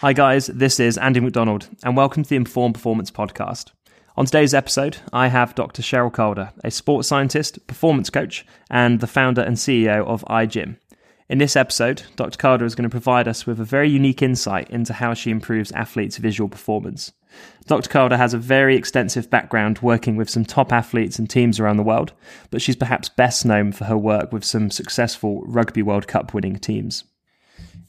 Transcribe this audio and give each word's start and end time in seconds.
Hi, 0.00 0.14
guys, 0.14 0.46
this 0.46 0.80
is 0.80 0.96
Andy 0.96 1.20
McDonald, 1.20 1.68
and 1.84 1.94
welcome 1.94 2.22
to 2.22 2.28
the 2.30 2.36
Informed 2.36 2.74
Performance 2.74 3.10
Podcast. 3.10 3.72
On 4.16 4.24
today's 4.24 4.54
episode, 4.54 4.96
I 5.12 5.28
have 5.28 5.54
Dr. 5.54 5.82
Sherylle 5.82 6.10
Calder, 6.10 6.54
a 6.64 6.70
sports 6.70 7.06
scientist, 7.06 7.66
performance 7.66 8.08
coach, 8.08 8.46
and 8.70 9.00
the 9.00 9.06
founder 9.06 9.42
and 9.42 9.58
CEO 9.58 10.06
of 10.06 10.24
EyeGym. 10.24 10.78
In 11.28 11.36
this 11.36 11.54
episode, 11.54 12.04
Dr. 12.16 12.38
Calder 12.38 12.64
is 12.64 12.74
going 12.74 12.88
to 12.88 12.88
provide 12.88 13.28
us 13.28 13.44
with 13.44 13.60
a 13.60 13.64
very 13.64 13.90
unique 13.90 14.22
insight 14.22 14.70
into 14.70 14.94
how 14.94 15.12
she 15.12 15.30
improves 15.30 15.70
athletes' 15.72 16.16
visual 16.16 16.48
performance. 16.48 17.12
Dr. 17.66 17.90
Calder 17.90 18.16
has 18.16 18.32
a 18.32 18.38
very 18.38 18.76
extensive 18.76 19.28
background 19.28 19.80
working 19.82 20.16
with 20.16 20.30
some 20.30 20.46
top 20.46 20.72
athletes 20.72 21.18
and 21.18 21.28
teams 21.28 21.60
around 21.60 21.76
the 21.76 21.82
world, 21.82 22.14
but 22.50 22.62
she's 22.62 22.74
perhaps 22.74 23.10
best 23.10 23.44
known 23.44 23.70
for 23.70 23.84
her 23.84 23.98
work 23.98 24.32
with 24.32 24.46
some 24.46 24.70
successful 24.70 25.42
Rugby 25.44 25.82
World 25.82 26.08
Cup 26.08 26.32
winning 26.32 26.58
teams. 26.58 27.04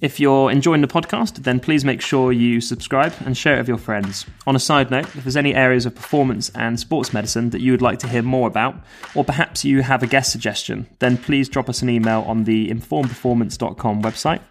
If 0.01 0.19
you're 0.19 0.49
enjoying 0.49 0.81
the 0.81 0.87
podcast, 0.87 1.43
then 1.43 1.59
please 1.59 1.85
make 1.85 2.01
sure 2.01 2.31
you 2.31 2.59
subscribe 2.59 3.13
and 3.23 3.37
share 3.37 3.55
it 3.55 3.59
with 3.59 3.67
your 3.67 3.77
friends. 3.77 4.25
On 4.47 4.55
a 4.55 4.59
side 4.59 4.89
note, 4.89 5.05
if 5.15 5.23
there's 5.23 5.37
any 5.37 5.53
areas 5.53 5.85
of 5.85 5.93
performance 5.93 6.49
and 6.55 6.79
sports 6.79 7.13
medicine 7.13 7.51
that 7.51 7.61
you 7.61 7.71
would 7.71 7.83
like 7.83 7.99
to 7.99 8.07
hear 8.07 8.23
more 8.23 8.47
about, 8.47 8.75
or 9.13 9.23
perhaps 9.23 9.63
you 9.63 9.83
have 9.83 10.01
a 10.01 10.07
guest 10.07 10.31
suggestion, 10.31 10.87
then 10.97 11.19
please 11.19 11.47
drop 11.47 11.69
us 11.69 11.83
an 11.83 11.89
email 11.89 12.21
on 12.21 12.45
the 12.45 12.67
informedperformance.com 12.69 14.01
website 14.01 14.41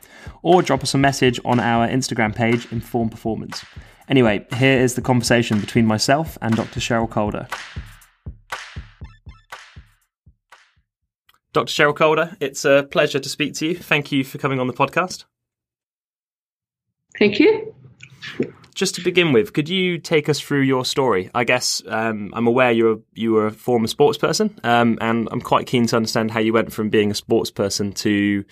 or 0.45 0.63
drop 0.63 0.85
us 0.85 0.95
a 0.95 0.99
message 0.99 1.41
on 1.45 1.59
our 1.59 1.89
Instagram 1.89 2.33
page, 2.33 2.71
Inform 2.71 3.09
Performance. 3.09 3.65
Anyway, 4.09 4.47
here 4.57 4.79
is 4.79 4.95
the 4.95 5.03
conversation 5.03 5.59
between 5.59 5.85
myself 5.85 6.39
and 6.41 6.55
Dr. 6.55 6.79
Sherylle 6.79 7.11
Calder. 7.11 7.49
Dr. 11.53 11.73
Sherylle 11.73 11.97
Calder, 11.97 12.37
it's 12.39 12.65
a 12.65 12.87
pleasure 12.89 13.19
to 13.19 13.29
speak 13.29 13.55
to 13.55 13.67
you. 13.67 13.75
Thank 13.75 14.13
you 14.13 14.23
for 14.23 14.39
coming 14.39 14.61
on 14.61 14.69
the 14.69 14.73
podcast. 14.73 15.25
Thank 17.21 17.39
you. 17.39 17.75
Just 18.75 18.95
to 18.95 19.03
begin 19.03 19.33
with, 19.33 19.53
could 19.53 19.69
you 19.69 19.99
take 19.99 20.31
us 20.31 20.41
through 20.41 20.63
your 20.63 20.87
story? 20.87 21.31
I 21.35 21.45
guess 21.45 21.83
um, 21.87 22.31
I'm 22.33 22.47
aware 22.47 22.73
you're 22.73 23.01
you 23.13 23.33
were 23.33 23.49
a 23.49 23.51
former 23.51 23.89
sports 23.89 24.17
person, 24.17 24.59
um, 24.65 24.97
and 25.03 25.29
I'm 25.31 25.43
quite 25.43 25.67
keen 25.67 25.87
to 25.89 25.97
understand 25.97 26.31
how 26.31 26.41
you 26.41 26.55
went 26.55 26.73
from 26.73 26.89
being 26.89 27.11
a 27.11 27.15
sports 27.15 27.51
person 27.51 27.93
to 27.93 28.43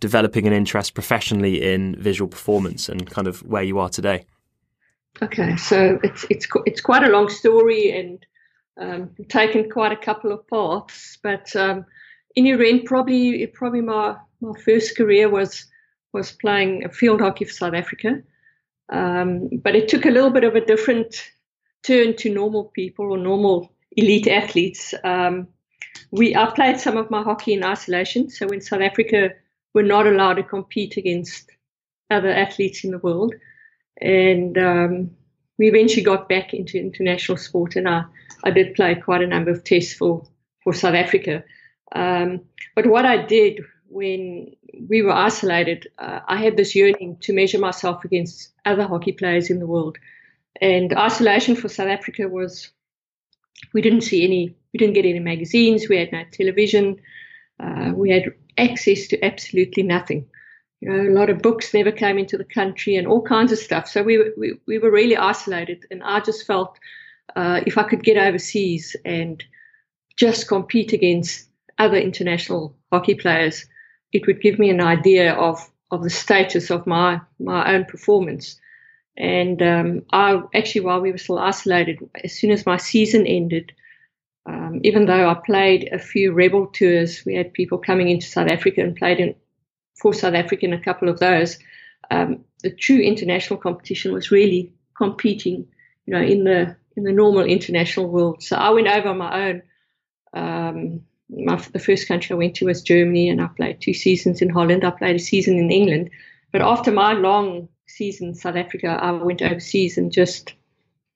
developing 0.00 0.46
an 0.46 0.54
interest 0.54 0.94
professionally 0.94 1.62
in 1.62 1.96
visual 2.00 2.26
performance 2.26 2.88
and 2.88 3.10
kind 3.10 3.28
of 3.28 3.42
where 3.42 3.62
you 3.62 3.78
are 3.78 3.90
today. 3.90 4.24
Okay, 5.20 5.56
so 5.56 5.98
it's 6.02 6.24
it's 6.30 6.48
it's 6.64 6.80
quite 6.80 7.04
a 7.04 7.10
long 7.10 7.28
story 7.28 7.90
and 7.90 8.24
um, 8.80 9.10
taken 9.28 9.68
quite 9.68 9.92
a 9.92 9.96
couple 9.96 10.32
of 10.32 10.48
paths, 10.48 11.18
but 11.22 11.54
um, 11.56 11.84
in 12.34 12.46
your 12.46 12.62
end, 12.62 12.86
probably 12.86 13.46
probably 13.48 13.82
my 13.82 14.16
my 14.40 14.58
first 14.60 14.96
career 14.96 15.28
was 15.28 15.66
was 16.14 16.32
playing 16.32 16.88
field 16.90 17.20
hockey 17.20 17.44
for 17.44 17.52
South 17.52 17.74
Africa. 17.74 18.22
Um, 18.90 19.48
but 19.62 19.74
it 19.74 19.88
took 19.88 20.06
a 20.06 20.10
little 20.10 20.30
bit 20.30 20.44
of 20.44 20.54
a 20.54 20.64
different 20.64 21.30
turn 21.82 22.16
to 22.16 22.32
normal 22.32 22.64
people 22.64 23.12
or 23.12 23.18
normal 23.18 23.72
elite 23.92 24.28
athletes. 24.28 24.94
Um, 25.04 25.48
we 26.10 26.34
I 26.34 26.46
played 26.46 26.80
some 26.80 26.96
of 26.96 27.10
my 27.10 27.22
hockey 27.22 27.52
in 27.52 27.64
isolation. 27.64 28.30
So 28.30 28.48
in 28.48 28.60
South 28.60 28.80
Africa 28.80 29.30
we're 29.74 29.82
not 29.82 30.06
allowed 30.06 30.34
to 30.34 30.42
compete 30.44 30.96
against 30.96 31.50
other 32.10 32.30
athletes 32.30 32.84
in 32.84 32.92
the 32.92 32.98
world, 32.98 33.34
and 34.00 34.56
um, 34.56 35.10
we 35.58 35.68
eventually 35.68 36.02
got 36.02 36.28
back 36.28 36.54
into 36.54 36.78
international 36.78 37.36
sport, 37.36 37.74
and 37.76 37.88
I, 37.88 38.04
I 38.44 38.50
did 38.50 38.74
play 38.74 38.94
quite 38.94 39.22
a 39.22 39.26
number 39.26 39.50
of 39.50 39.64
tests 39.64 39.94
for 39.94 40.26
for 40.62 40.72
South 40.72 40.94
Africa. 40.94 41.44
Um, 41.94 42.40
but 42.74 42.86
what 42.86 43.04
I 43.04 43.24
did 43.24 43.60
when 43.88 44.54
we 44.88 45.02
were 45.02 45.12
isolated, 45.12 45.88
uh, 45.98 46.20
I 46.26 46.36
had 46.36 46.56
this 46.56 46.74
yearning 46.74 47.18
to 47.22 47.32
measure 47.32 47.58
myself 47.58 48.04
against 48.04 48.50
other 48.64 48.86
hockey 48.86 49.12
players 49.12 49.50
in 49.50 49.58
the 49.58 49.66
world. 49.66 49.98
And 50.60 50.92
isolation 50.96 51.56
for 51.56 51.68
South 51.68 51.88
Africa 51.88 52.28
was 52.28 52.70
we 53.72 53.82
didn't 53.82 54.02
see 54.02 54.24
any, 54.24 54.56
we 54.72 54.78
didn't 54.78 54.94
get 54.94 55.04
any 55.04 55.20
magazines, 55.20 55.88
we 55.88 55.98
had 55.98 56.12
no 56.12 56.24
television, 56.30 57.00
uh, 57.60 57.92
we 57.94 58.10
had 58.10 58.32
access 58.58 59.08
to 59.08 59.24
absolutely 59.24 59.82
nothing. 59.82 60.26
You 60.80 60.90
know, 60.90 61.10
a 61.10 61.18
lot 61.18 61.30
of 61.30 61.42
books 61.42 61.72
never 61.72 61.92
came 61.92 62.18
into 62.18 62.36
the 62.36 62.44
country 62.44 62.96
and 62.96 63.06
all 63.06 63.22
kinds 63.22 63.52
of 63.52 63.58
stuff. 63.58 63.88
So 63.88 64.02
we, 64.02 64.18
we, 64.36 64.54
we 64.66 64.78
were 64.78 64.90
really 64.90 65.16
isolated. 65.16 65.86
And 65.90 66.02
I 66.02 66.20
just 66.20 66.46
felt 66.46 66.78
uh, 67.36 67.60
if 67.66 67.78
I 67.78 67.84
could 67.84 68.02
get 68.02 68.18
overseas 68.18 68.94
and 69.04 69.42
just 70.16 70.46
compete 70.46 70.92
against 70.92 71.48
other 71.78 71.96
international 71.96 72.76
hockey 72.92 73.14
players, 73.14 73.66
it 74.14 74.26
would 74.26 74.40
give 74.40 74.58
me 74.58 74.70
an 74.70 74.80
idea 74.80 75.34
of 75.34 75.58
of 75.90 76.02
the 76.02 76.10
status 76.10 76.70
of 76.70 76.86
my 76.86 77.20
my 77.38 77.74
own 77.74 77.84
performance. 77.84 78.58
And 79.16 79.60
um, 79.62 80.02
I 80.10 80.40
actually, 80.54 80.80
while 80.82 81.00
we 81.00 81.12
were 81.12 81.18
still 81.18 81.38
isolated, 81.38 81.98
as 82.24 82.32
soon 82.32 82.50
as 82.50 82.66
my 82.66 82.78
season 82.78 83.26
ended, 83.26 83.72
um, 84.46 84.80
even 84.82 85.06
though 85.06 85.28
I 85.28 85.34
played 85.34 85.88
a 85.92 85.98
few 85.98 86.32
rebel 86.32 86.66
tours, 86.66 87.22
we 87.24 87.34
had 87.36 87.52
people 87.52 87.78
coming 87.78 88.08
into 88.08 88.26
South 88.26 88.50
Africa 88.50 88.80
and 88.80 88.96
played 88.96 89.20
in 89.20 89.34
for 90.00 90.12
South 90.12 90.34
Africa 90.34 90.64
in 90.64 90.72
a 90.72 90.82
couple 90.82 91.08
of 91.08 91.20
those. 91.20 91.58
Um, 92.10 92.44
the 92.62 92.70
true 92.70 92.98
international 92.98 93.58
competition 93.58 94.12
was 94.12 94.30
really 94.30 94.72
competing, 94.96 95.66
you 96.06 96.14
know, 96.14 96.22
in 96.22 96.44
the 96.44 96.76
in 96.96 97.04
the 97.04 97.12
normal 97.12 97.44
international 97.44 98.08
world. 98.08 98.42
So 98.42 98.56
I 98.56 98.70
went 98.70 98.88
over 98.88 99.08
on 99.08 99.18
my 99.18 99.48
own. 99.48 99.62
My, 101.28 101.56
the 101.56 101.78
first 101.78 102.06
country 102.06 102.34
I 102.34 102.38
went 102.38 102.56
to 102.56 102.66
was 102.66 102.82
Germany, 102.82 103.28
and 103.28 103.40
I 103.40 103.48
played 103.48 103.80
two 103.80 103.94
seasons 103.94 104.42
in 104.42 104.50
Holland. 104.50 104.84
I 104.84 104.90
played 104.90 105.16
a 105.16 105.20
season 105.20 105.58
in 105.58 105.70
England. 105.70 106.10
But 106.52 106.62
after 106.62 106.92
my 106.92 107.12
long 107.12 107.68
season 107.86 108.28
in 108.28 108.34
South 108.34 108.56
Africa, 108.56 108.98
I 109.00 109.10
went 109.12 109.42
overseas 109.42 109.98
and 109.98 110.12
just 110.12 110.54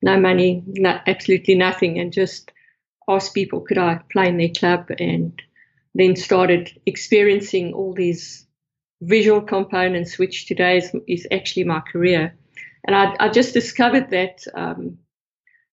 no 0.03 0.19
money, 0.19 0.63
no, 0.67 0.99
absolutely 1.07 1.55
nothing, 1.55 1.99
and 1.99 2.13
just 2.13 2.53
asked 3.09 3.35
people, 3.35 3.61
could 3.61 3.79
I 3.79 4.01
play 4.11 4.29
in 4.29 4.39
their 4.39 4.49
club? 4.49 4.91
And 4.99 5.41
then 5.95 6.17
started 6.17 6.71
experiencing 6.87 7.75
all 7.75 7.95
these 7.95 8.47
visual 9.01 9.41
components, 9.41 10.19
which 10.19 10.47
today 10.47 10.79
is, 10.79 10.95
is 11.07 11.27
actually 11.31 11.65
my 11.65 11.81
career. 11.81 12.37
And 12.87 12.97
I, 12.97 13.15
I 13.21 13.29
just 13.29 13.55
discovered 13.55 14.11
that 14.11 14.45
um, 14.55 14.99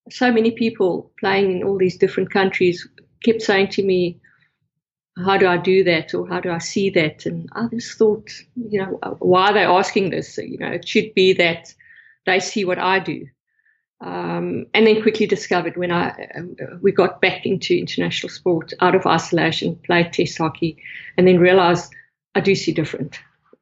so 0.10 0.32
many 0.32 0.52
people 0.52 1.12
playing 1.20 1.52
in 1.52 1.64
all 1.64 1.78
these 1.78 1.98
different 1.98 2.32
countries 2.32 2.88
kept 3.24 3.42
saying 3.42 3.70
to 3.70 3.84
me, 3.84 4.20
how 5.18 5.38
do 5.38 5.48
I 5.48 5.58
do 5.58 5.84
that 5.86 6.14
or 6.14 6.28
how 6.28 6.40
do 6.40 6.52
I 6.52 6.58
see 6.58 6.90
that? 6.92 7.26
And 7.26 7.50
I 7.54 7.68
just 7.68 7.98
thought, 7.98 8.30
you 8.56 8.82
know, 8.82 9.00
why 9.20 9.50
are 9.50 9.54
they 9.54 9.64
asking 9.64 10.10
this? 10.10 10.38
You 10.38 10.58
know, 10.58 10.72
it 10.72 10.88
should 10.88 11.14
be 11.14 11.34
that 11.34 11.74
they 12.26 12.40
see 12.40 12.66
what 12.66 12.80
I 12.80 13.00
do. 13.00 13.28
Um, 14.02 14.66
and 14.74 14.86
then 14.86 15.02
quickly 15.02 15.26
discovered 15.26 15.78
when 15.78 15.92
I 15.92 16.10
uh, 16.10 16.76
we 16.82 16.92
got 16.92 17.22
back 17.22 17.46
into 17.46 17.78
international 17.78 18.30
sport 18.30 18.74
out 18.82 18.94
of 18.94 19.06
isolation, 19.06 19.80
played 19.86 20.12
test 20.12 20.38
hockey, 20.38 20.78
and 21.18 21.26
then 21.26 21.40
realized 21.40 21.94
I 22.36 22.42
do 22.42 22.56
see 22.56 22.74
different. 22.74 23.20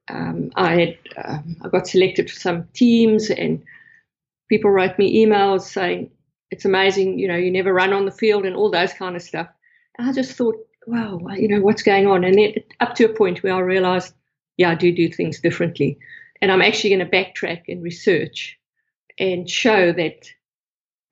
Um, 0.09 0.51
I 0.55 0.73
had 0.73 0.97
um, 1.23 1.55
I 1.63 1.69
got 1.69 1.87
selected 1.87 2.31
for 2.31 2.39
some 2.39 2.67
teams, 2.73 3.29
and 3.29 3.63
people 4.49 4.71
wrote 4.71 4.97
me 4.97 5.23
emails 5.23 5.61
saying 5.61 6.09
it's 6.53 6.65
amazing, 6.65 7.17
you 7.17 7.27
know, 7.27 7.35
you 7.35 7.49
never 7.49 7.73
run 7.73 7.93
on 7.93 8.05
the 8.05 8.11
field 8.11 8.45
and 8.45 8.55
all 8.55 8.69
those 8.69 8.93
kind 8.93 9.15
of 9.15 9.23
stuff. 9.23 9.47
And 9.97 10.07
I 10.07 10.13
just 10.13 10.33
thought, 10.33 10.55
wow, 10.87 11.19
you 11.35 11.47
know, 11.47 11.61
what's 11.61 11.83
going 11.83 12.07
on? 12.07 12.23
And 12.23 12.37
then 12.37 12.55
up 12.79 12.95
to 12.95 13.05
a 13.05 13.13
point 13.13 13.43
where 13.43 13.53
I 13.53 13.59
realized, 13.59 14.13
yeah, 14.57 14.71
I 14.71 14.75
do 14.75 14.91
do 14.93 15.09
things 15.09 15.39
differently. 15.39 15.97
And 16.41 16.51
I'm 16.51 16.61
actually 16.61 16.95
going 16.95 17.09
to 17.09 17.17
backtrack 17.17 17.63
and 17.67 17.81
research 17.81 18.59
and 19.17 19.49
show 19.49 19.91
that 19.93 20.29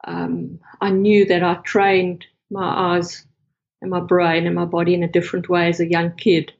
um, 0.05 0.59
I 0.81 0.89
knew 0.89 1.25
that 1.25 1.43
I 1.43 1.55
trained 1.55 2.25
my 2.49 2.95
eyes 2.95 3.25
and 3.81 3.91
my 3.91 3.99
brain 3.99 4.45
and 4.45 4.55
my 4.55 4.65
body 4.65 4.93
in 4.93 5.03
a 5.03 5.11
different 5.11 5.49
way 5.49 5.69
as 5.69 5.79
a 5.79 5.89
young 5.89 6.15
kid. 6.15 6.51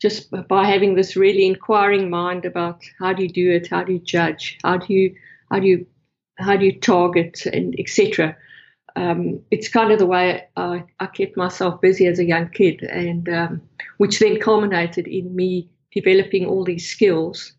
Just 0.00 0.30
by 0.30 0.64
having 0.64 0.94
this 0.94 1.14
really 1.14 1.44
inquiring 1.44 2.08
mind 2.08 2.46
about 2.46 2.82
how 2.98 3.12
do 3.12 3.22
you 3.22 3.28
do 3.28 3.50
it, 3.52 3.68
how 3.68 3.84
do 3.84 3.92
you 3.92 3.98
judge, 3.98 4.58
how 4.64 4.78
do 4.78 4.94
you 4.94 5.14
how 5.50 5.58
do 5.58 5.66
you 5.66 5.86
how 6.38 6.56
do 6.56 6.64
you 6.64 6.80
target 6.80 7.44
and 7.44 7.74
etc 7.78 8.34
um, 8.96 9.40
it's 9.50 9.68
kind 9.68 9.92
of 9.92 9.98
the 9.98 10.06
way 10.06 10.48
I, 10.56 10.84
I, 10.98 11.06
kept 11.06 11.36
myself 11.36 11.80
busy 11.80 12.06
as 12.06 12.18
a 12.18 12.24
young 12.24 12.48
kid, 12.48 12.82
and 12.82 13.28
um, 13.28 13.62
which 13.98 14.18
then 14.18 14.40
culminated 14.40 15.06
in 15.06 15.34
me 15.34 15.68
developing 15.92 16.46
all 16.46 16.64
these 16.64 16.88
skills, 16.88 17.52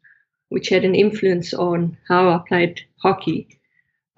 which 0.50 0.69
had 0.69 0.83
an 0.83 0.95
influence 0.95 1.54
on 1.54 1.98
how 2.07 2.30
I 2.30 2.39
played 2.48 2.81
hockey, 2.98 3.60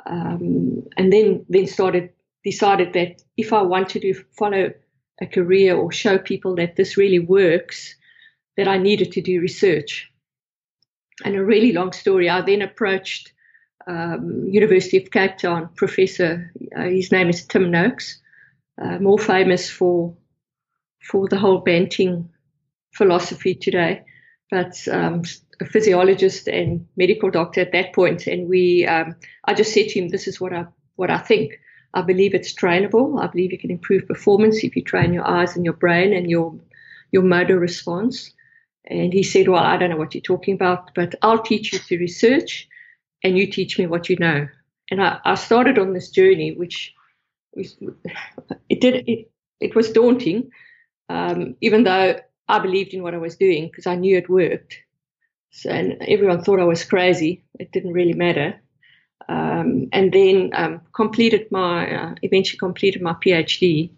um, 0.05 0.83
and 0.97 1.13
then 1.13 1.45
then 1.49 1.67
started 1.67 2.09
decided 2.43 2.93
that 2.93 3.21
if 3.37 3.53
I 3.53 3.61
wanted 3.61 4.01
to 4.01 4.13
follow 4.37 4.73
a 5.21 5.25
career 5.27 5.75
or 5.75 5.91
show 5.91 6.17
people 6.17 6.55
that 6.55 6.75
this 6.75 6.97
really 6.97 7.19
works, 7.19 7.95
that 8.57 8.67
I 8.67 8.77
needed 8.77 9.11
to 9.13 9.21
do 9.21 9.39
research. 9.39 10.09
And 11.23 11.35
a 11.35 11.43
really 11.43 11.71
long 11.71 11.91
story, 11.91 12.29
I 12.29 12.41
then 12.41 12.61
approached 12.61 13.32
um, 13.87 14.47
University 14.49 14.97
of 14.97 15.11
Cape 15.11 15.37
Town 15.37 15.69
professor. 15.75 16.51
Uh, 16.75 16.83
his 16.83 17.11
name 17.11 17.29
is 17.29 17.45
Tim 17.45 17.71
Noakes, 17.71 18.21
uh, 18.81 18.99
more 18.99 19.19
famous 19.19 19.69
for 19.69 20.15
for 21.01 21.27
the 21.27 21.37
whole 21.37 21.59
Banting 21.59 22.29
philosophy 22.93 23.55
today. 23.55 24.03
but 24.51 24.87
um, 24.91 25.23
a 25.61 25.65
physiologist 25.65 26.47
and 26.47 26.85
medical 26.95 27.29
doctor 27.31 27.61
at 27.61 27.71
that 27.71 27.93
point. 27.93 28.27
And 28.27 28.47
we, 28.49 28.85
um, 28.85 29.15
I 29.45 29.53
just 29.53 29.73
said 29.73 29.89
to 29.89 29.99
him, 29.99 30.09
"This 30.09 30.27
is 30.27 30.39
what 30.39 30.53
I 30.53 30.65
what 30.95 31.09
I 31.09 31.17
think. 31.17 31.59
I 31.93 32.01
believe 32.01 32.33
it's 32.33 32.53
trainable. 32.53 33.21
I 33.21 33.27
believe 33.27 33.51
you 33.51 33.57
can 33.59 33.71
improve 33.71 34.07
performance 34.07 34.63
if 34.63 34.75
you 34.75 34.83
train 34.83 35.13
your 35.13 35.27
eyes 35.27 35.55
and 35.55 35.65
your 35.65 35.75
brain 35.75 36.13
and 36.13 36.29
your 36.29 36.55
your 37.11 37.23
motor 37.23 37.59
response." 37.59 38.31
And 38.85 39.13
he 39.13 39.23
said, 39.23 39.47
"Well, 39.47 39.63
I 39.63 39.77
don't 39.77 39.89
know 39.89 39.97
what 39.97 40.13
you're 40.15 40.21
talking 40.21 40.55
about, 40.55 40.93
but 40.95 41.15
I'll 41.21 41.41
teach 41.41 41.73
you 41.73 41.79
to 41.79 41.97
research, 41.97 42.67
and 43.23 43.37
you 43.37 43.47
teach 43.47 43.77
me 43.79 43.87
what 43.87 44.09
you 44.09 44.17
know." 44.17 44.47
And 44.91 45.01
I, 45.01 45.19
I 45.23 45.35
started 45.35 45.77
on 45.79 45.93
this 45.93 46.09
journey, 46.09 46.53
which 46.53 46.93
was, 47.55 47.77
it 48.69 48.81
did 48.81 49.07
it, 49.07 49.31
it 49.59 49.75
was 49.75 49.91
daunting, 49.91 50.51
um, 51.09 51.55
even 51.61 51.83
though 51.83 52.19
I 52.47 52.59
believed 52.59 52.93
in 52.93 53.03
what 53.03 53.13
I 53.13 53.17
was 53.17 53.37
doing 53.37 53.67
because 53.67 53.87
I 53.87 53.95
knew 53.95 54.17
it 54.17 54.29
worked. 54.29 54.77
So, 55.51 55.69
and 55.69 56.01
everyone 56.07 56.43
thought 56.43 56.59
I 56.59 56.65
was 56.65 56.83
crazy. 56.83 57.43
It 57.59 57.71
didn't 57.71 57.93
really 57.93 58.13
matter. 58.13 58.59
Um, 59.29 59.87
and 59.93 60.11
then 60.11 60.49
um, 60.53 60.81
completed 60.93 61.51
my 61.51 61.95
uh, 61.95 62.15
eventually 62.23 62.57
completed 62.57 63.01
my 63.01 63.13
PhD 63.13 63.91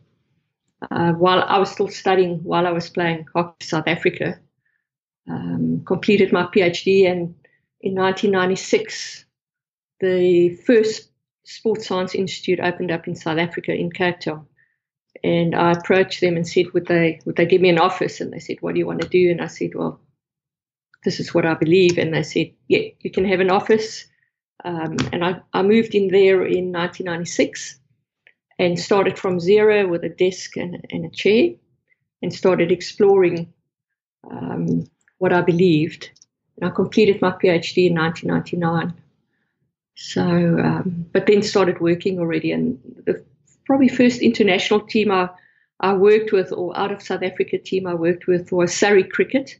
uh, 0.92 1.14
while 1.14 1.42
I 1.42 1.58
was 1.58 1.72
still 1.72 1.88
studying 1.88 2.44
while 2.44 2.68
I 2.68 2.72
was 2.72 2.90
playing 2.90 3.26
hockey 3.34 3.66
South 3.66 3.88
Africa. 3.88 4.40
Um, 5.28 5.84
completed 5.86 6.32
my 6.32 6.44
PhD 6.44 7.10
and 7.10 7.34
in 7.82 7.96
1996 7.96 9.26
the 10.00 10.50
first 10.66 11.10
Sports 11.44 11.88
Science 11.88 12.16
Institute 12.16 12.60
opened 12.60 12.92
up 12.92 13.08
in 13.08 13.16
South 13.16 13.38
Africa 13.38 13.74
in 13.74 13.92
Cape 13.92 14.20
Town. 14.20 14.48
And 15.24 15.56
I 15.56 15.72
approached 15.72 16.22
them 16.22 16.36
and 16.36 16.48
said, 16.48 16.72
would 16.74 16.88
they 16.88 17.22
would 17.26 17.36
they 17.38 17.46
give 17.46 17.62
me 17.62 17.70
an 17.70 17.80
office? 17.80 18.20
And 18.20 18.34
they 18.34 18.40
said, 18.40 18.58
what 18.62 18.74
do 18.74 18.80
you 18.80 18.86
want 18.86 19.02
to 19.02 19.08
do? 19.08 19.32
And 19.32 19.42
I 19.42 19.48
said, 19.48 19.72
well, 19.74 20.00
this 21.04 21.20
is 21.20 21.34
what 21.34 21.46
I 21.46 21.54
believe. 21.54 21.98
And 21.98 22.14
they 22.14 22.24
said, 22.24 22.52
yeah, 22.68 22.90
you 23.00 23.12
can 23.12 23.26
have 23.26 23.40
an 23.40 23.52
office. 23.52 24.06
Um, 24.64 24.98
and 25.14 25.24
I, 25.24 25.42
I 25.54 25.62
moved 25.62 25.96
in 25.96 26.10
there 26.10 26.44
in 26.44 26.72
1996 26.72 27.80
and 28.58 28.80
started 28.80 29.18
from 29.18 29.40
zero 29.40 29.88
with 29.88 30.04
a 30.04 30.10
desk 30.10 30.58
and, 30.58 30.86
and 30.90 31.06
a 31.06 31.10
chair 31.10 31.52
and 32.22 32.34
started 32.34 32.72
exploring 32.72 33.54
um, 34.30 34.86
what 35.20 35.34
I 35.34 35.42
believed. 35.42 36.10
And 36.58 36.70
I 36.70 36.74
completed 36.74 37.22
my 37.22 37.32
PhD 37.32 37.88
in 37.88 37.96
1999. 37.96 38.94
So, 39.96 40.22
um, 40.22 41.06
but 41.12 41.26
then 41.26 41.42
started 41.42 41.80
working 41.80 42.20
already. 42.20 42.52
And 42.52 42.80
the 43.06 43.24
probably 43.66 43.90
first 43.90 44.22
international 44.22 44.82
team 44.82 45.12
I, 45.12 45.30
I 45.80 45.94
worked 45.94 46.32
with, 46.32 46.52
or 46.52 46.78
out 46.78 46.92
of 46.92 47.02
South 47.02 47.24
Africa 47.24 47.58
team 47.58 47.88
I 47.88 47.94
worked 47.94 48.28
with, 48.28 48.52
was 48.52 48.76
Surrey 48.76 49.04
Cricket 49.04 49.58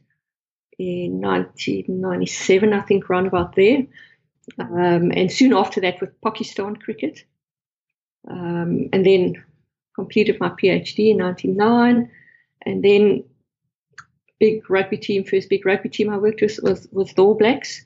in 0.78 1.20
1997, 1.20 2.72
I 2.72 2.80
think, 2.82 3.08
round 3.08 3.26
about 3.26 3.56
there. 3.56 3.86
Um, 4.58 5.10
and 5.10 5.32
soon 5.32 5.52
after 5.52 5.80
that 5.80 6.00
with 6.00 6.20
Pakistan 6.20 6.76
Cricket. 6.76 7.24
Um, 8.28 8.88
and 8.92 9.04
then 9.04 9.44
completed 9.94 10.38
my 10.40 10.50
PhD 10.50 11.10
in 11.10 11.18
99. 11.18 12.10
And 12.62 12.84
then 12.84 13.24
big 14.38 14.68
rugby 14.70 14.98
team, 14.98 15.24
first 15.24 15.48
big 15.48 15.64
rugby 15.64 15.88
team 15.88 16.10
I 16.10 16.18
worked 16.18 16.42
with 16.42 16.58
was, 16.62 16.86
the 17.14 17.22
All 17.22 17.34
Blacks 17.34 17.84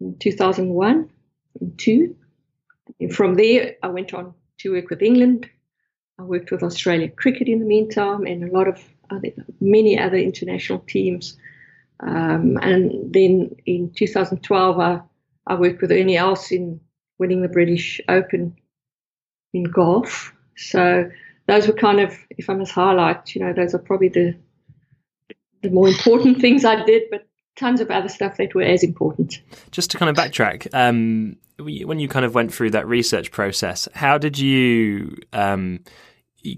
in 0.00 0.16
2001 0.18 1.10
and 1.60 1.78
2. 1.78 2.16
And 3.00 3.14
from 3.14 3.34
there, 3.34 3.76
I 3.82 3.88
went 3.88 4.14
on 4.14 4.34
to 4.58 4.72
work 4.72 4.90
with 4.90 5.02
England. 5.02 5.48
I 6.18 6.22
worked 6.22 6.50
with 6.50 6.62
Australia 6.62 7.08
Cricket 7.08 7.48
in 7.48 7.60
the 7.60 7.66
meantime 7.66 8.26
and 8.26 8.44
a 8.44 8.52
lot 8.52 8.68
of 8.68 8.82
other, 9.10 9.30
many 9.60 9.98
other 9.98 10.16
international 10.16 10.80
teams. 10.80 11.38
Um, 12.00 12.58
and 12.62 13.12
then 13.12 13.56
in 13.66 13.92
2012, 13.94 14.78
I, 14.78 15.00
I 15.46 15.54
worked 15.54 15.80
with 15.80 15.92
Ernie 15.92 16.16
Els 16.16 16.50
in 16.50 16.80
winning 17.18 17.42
the 17.42 17.48
British 17.48 18.00
Open 18.08 18.56
in 19.52 19.64
golf. 19.64 20.34
So 20.56 21.10
those 21.46 21.66
were 21.66 21.74
kind 21.74 22.00
of, 22.00 22.16
if 22.30 22.50
I 22.50 22.54
must 22.54 22.72
highlight, 22.72 23.34
you 23.34 23.42
know, 23.42 23.52
those 23.52 23.74
are 23.74 23.78
probably 23.78 24.08
the 24.08 24.36
the 25.62 25.70
more 25.70 25.88
important 25.88 26.40
things 26.40 26.64
I 26.64 26.84
did, 26.84 27.04
but 27.10 27.26
tons 27.56 27.80
of 27.80 27.90
other 27.90 28.08
stuff 28.08 28.36
that 28.38 28.54
were 28.54 28.62
as 28.62 28.82
important. 28.82 29.40
Just 29.70 29.90
to 29.90 29.98
kind 29.98 30.10
of 30.10 30.16
backtrack, 30.16 30.72
um, 30.74 31.36
when 31.58 31.98
you 31.98 32.08
kind 32.08 32.24
of 32.24 32.34
went 32.34 32.52
through 32.52 32.70
that 32.70 32.86
research 32.86 33.30
process, 33.30 33.88
how 33.94 34.18
did 34.18 34.38
you 34.38 35.16
um, 35.32 35.80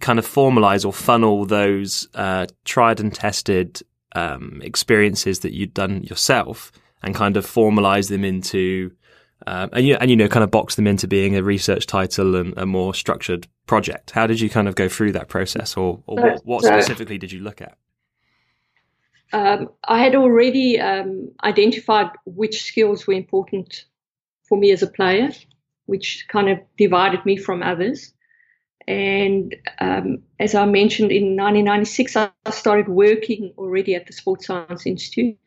kind 0.01 0.19
of 0.19 0.27
formalize 0.27 0.85
or 0.85 0.93
funnel 0.93 1.45
those 1.45 2.09
uh, 2.15 2.47
tried 2.65 3.01
and 3.01 3.15
tested 3.15 3.83
um, 4.15 4.61
experiences 4.63 5.41
that 5.41 5.53
you'd 5.53 5.75
done 5.75 6.05
yourself 6.05 6.71
and 7.03 7.15
kind 7.15 7.37
of 7.37 7.47
formalize 7.47 8.09
them 8.09 8.25
into 8.25 8.93
um, 9.47 9.71
and, 9.73 9.85
you, 9.85 9.97
and 9.97 10.09
you 10.09 10.17
know 10.17 10.29
kind 10.29 10.45
of 10.45 10.53
box 10.53 10.77
them 10.77 10.87
into 10.87 11.09
being 11.09 11.35
a 11.35 11.43
research 11.43 11.87
title 11.87 12.37
and 12.37 12.57
a 12.57 12.65
more 12.65 12.95
structured 12.95 13.49
project? 13.67 14.13
How 14.13 14.29
did 14.29 14.41
you 14.41 14.49
kind 14.49 14.69
of 14.69 14.77
go 14.77 14.89
through 14.89 15.13
that 15.13 15.29
process 15.29 15.77
or, 15.77 16.01
or 16.07 16.17
what, 16.17 16.47
what 16.47 16.65
specifically 16.65 17.19
did 17.19 17.33
you 17.33 17.41
look 17.41 17.61
at 17.61 17.77
um, 19.33 19.71
I 19.85 20.03
had 20.03 20.15
already 20.15 20.79
um, 20.81 21.31
identified 21.43 22.11
which 22.27 22.65
skills 22.65 23.07
were 23.07 23.15
important 23.15 23.85
for 24.49 24.59
me 24.59 24.71
as 24.71 24.83
a 24.83 24.87
player, 24.87 25.31
which 25.87 26.27
kind 26.29 26.49
of 26.51 26.59
divided 26.77 27.25
me 27.25 27.37
from 27.37 27.63
others. 27.63 28.13
And 28.87 29.55
um, 29.81 30.23
as 30.39 30.55
I 30.55 30.65
mentioned, 30.67 31.13
in 31.13 31.37
1996, 31.37 32.17
I 32.17 32.31
started 32.51 32.89
working 32.89 33.55
already 33.57 33.95
at 33.95 34.07
the 34.07 34.13
Sports 34.13 34.47
Science 34.47 34.87
Institute 34.87 35.39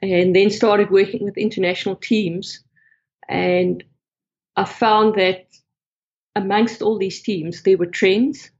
and 0.00 0.34
then 0.34 0.50
started 0.50 0.90
working 0.90 1.22
with 1.22 1.36
international 1.36 1.96
teams. 1.96 2.64
And 3.28 3.84
I 4.56 4.64
found 4.64 5.14
that 5.14 5.46
amongst 6.34 6.82
all 6.82 6.98
these 6.98 7.22
teams, 7.22 7.62
there 7.62 7.76
were 7.76 7.86
trends. 7.86 8.50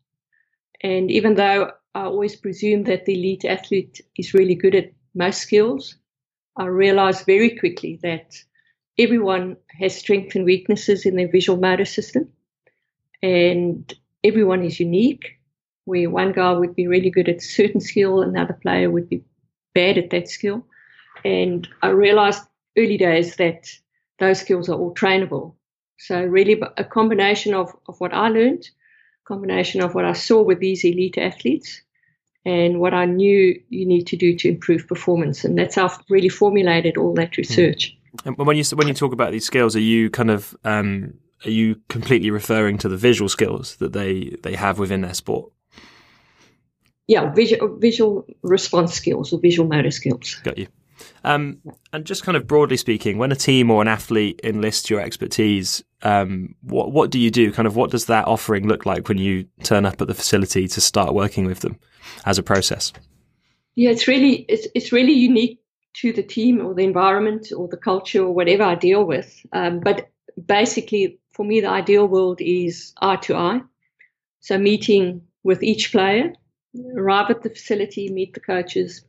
And 0.82 1.10
even 1.10 1.34
though 1.34 1.72
I 1.94 2.04
always 2.04 2.36
presume 2.36 2.84
that 2.84 3.04
the 3.04 3.14
elite 3.14 3.44
athlete 3.44 4.00
is 4.16 4.34
really 4.34 4.54
good 4.54 4.74
at 4.74 4.92
most 5.14 5.40
skills. 5.40 5.96
I 6.56 6.66
realized 6.66 7.26
very 7.26 7.56
quickly 7.56 7.98
that 8.02 8.36
everyone 8.98 9.56
has 9.78 9.96
strengths 9.96 10.36
and 10.36 10.44
weaknesses 10.44 11.04
in 11.04 11.16
their 11.16 11.28
visual 11.28 11.58
motor 11.58 11.84
system, 11.84 12.32
and 13.22 13.92
everyone 14.24 14.64
is 14.64 14.80
unique. 14.80 15.38
Where 15.84 16.08
one 16.08 16.32
guy 16.32 16.52
would 16.52 16.76
be 16.76 16.86
really 16.86 17.10
good 17.10 17.28
at 17.28 17.36
a 17.38 17.40
certain 17.40 17.80
skill, 17.80 18.22
another 18.22 18.54
player 18.54 18.88
would 18.90 19.08
be 19.08 19.24
bad 19.74 19.98
at 19.98 20.10
that 20.10 20.28
skill. 20.28 20.64
And 21.24 21.68
I 21.82 21.88
realized 21.88 22.42
early 22.78 22.96
days 22.96 23.36
that 23.36 23.68
those 24.18 24.40
skills 24.40 24.68
are 24.68 24.78
all 24.78 24.94
trainable. 24.94 25.54
So, 25.98 26.22
really, 26.24 26.60
a 26.76 26.84
combination 26.84 27.52
of, 27.52 27.74
of 27.86 28.00
what 28.00 28.14
I 28.14 28.28
learned 28.28 28.68
combination 29.24 29.82
of 29.82 29.94
what 29.94 30.04
I 30.04 30.12
saw 30.12 30.42
with 30.42 30.58
these 30.60 30.84
elite 30.84 31.18
athletes 31.18 31.82
and 32.44 32.80
what 32.80 32.94
I 32.94 33.04
knew 33.04 33.60
you 33.68 33.86
need 33.86 34.06
to 34.08 34.16
do 34.16 34.36
to 34.36 34.48
improve 34.48 34.88
performance. 34.88 35.44
And 35.44 35.56
that's 35.56 35.76
how 35.76 35.86
I've 35.86 35.98
really 36.08 36.28
formulated 36.28 36.96
all 36.96 37.14
that 37.14 37.36
research. 37.36 37.96
And 38.24 38.36
when 38.36 38.56
you 38.56 38.64
when 38.74 38.88
you 38.88 38.94
talk 38.94 39.12
about 39.12 39.32
these 39.32 39.44
skills, 39.44 39.74
are 39.74 39.80
you 39.80 40.10
kind 40.10 40.30
of 40.30 40.54
um, 40.64 41.14
are 41.44 41.50
you 41.50 41.76
completely 41.88 42.30
referring 42.30 42.78
to 42.78 42.88
the 42.88 42.96
visual 42.96 43.28
skills 43.28 43.76
that 43.76 43.92
they 43.92 44.36
they 44.42 44.54
have 44.54 44.78
within 44.78 45.00
their 45.00 45.14
sport? 45.14 45.50
Yeah, 47.06 47.32
visual 47.32 47.76
visual 47.78 48.26
response 48.42 48.92
skills 48.92 49.32
or 49.32 49.40
visual 49.40 49.68
motor 49.68 49.90
skills. 49.90 50.40
Got 50.44 50.58
you. 50.58 50.66
Um, 51.24 51.60
and 51.92 52.04
just 52.04 52.24
kind 52.24 52.36
of 52.36 52.46
broadly 52.46 52.76
speaking, 52.76 53.18
when 53.18 53.32
a 53.32 53.36
team 53.36 53.70
or 53.70 53.82
an 53.82 53.88
athlete 53.88 54.40
enlists 54.42 54.90
your 54.90 55.00
expertise, 55.00 55.82
um, 56.02 56.54
what 56.62 56.92
what 56.92 57.10
do 57.10 57.18
you 57.18 57.30
do? 57.30 57.52
Kind 57.52 57.66
of 57.66 57.76
what 57.76 57.90
does 57.90 58.06
that 58.06 58.26
offering 58.26 58.68
look 58.68 58.86
like 58.86 59.08
when 59.08 59.18
you 59.18 59.46
turn 59.62 59.86
up 59.86 60.00
at 60.00 60.08
the 60.08 60.14
facility 60.14 60.68
to 60.68 60.80
start 60.80 61.14
working 61.14 61.46
with 61.46 61.60
them 61.60 61.78
as 62.26 62.38
a 62.38 62.42
process? 62.42 62.92
Yeah, 63.74 63.90
it's 63.90 64.08
really 64.08 64.44
it's 64.48 64.66
it's 64.74 64.92
really 64.92 65.12
unique 65.12 65.60
to 65.94 66.12
the 66.12 66.22
team 66.22 66.64
or 66.64 66.74
the 66.74 66.84
environment 66.84 67.52
or 67.56 67.68
the 67.68 67.76
culture 67.76 68.22
or 68.22 68.32
whatever 68.32 68.62
I 68.62 68.74
deal 68.74 69.04
with. 69.04 69.44
Um, 69.52 69.80
but 69.80 70.08
basically, 70.46 71.18
for 71.32 71.44
me, 71.44 71.60
the 71.60 71.68
ideal 71.68 72.06
world 72.06 72.40
is 72.40 72.92
eye 73.00 73.16
to 73.16 73.36
eye. 73.36 73.60
So 74.40 74.58
meeting 74.58 75.22
with 75.42 75.62
each 75.62 75.92
player, 75.92 76.32
arrive 76.96 77.30
at 77.30 77.42
the 77.42 77.50
facility, 77.50 78.10
meet 78.10 78.34
the 78.34 78.40
coaches, 78.40 79.04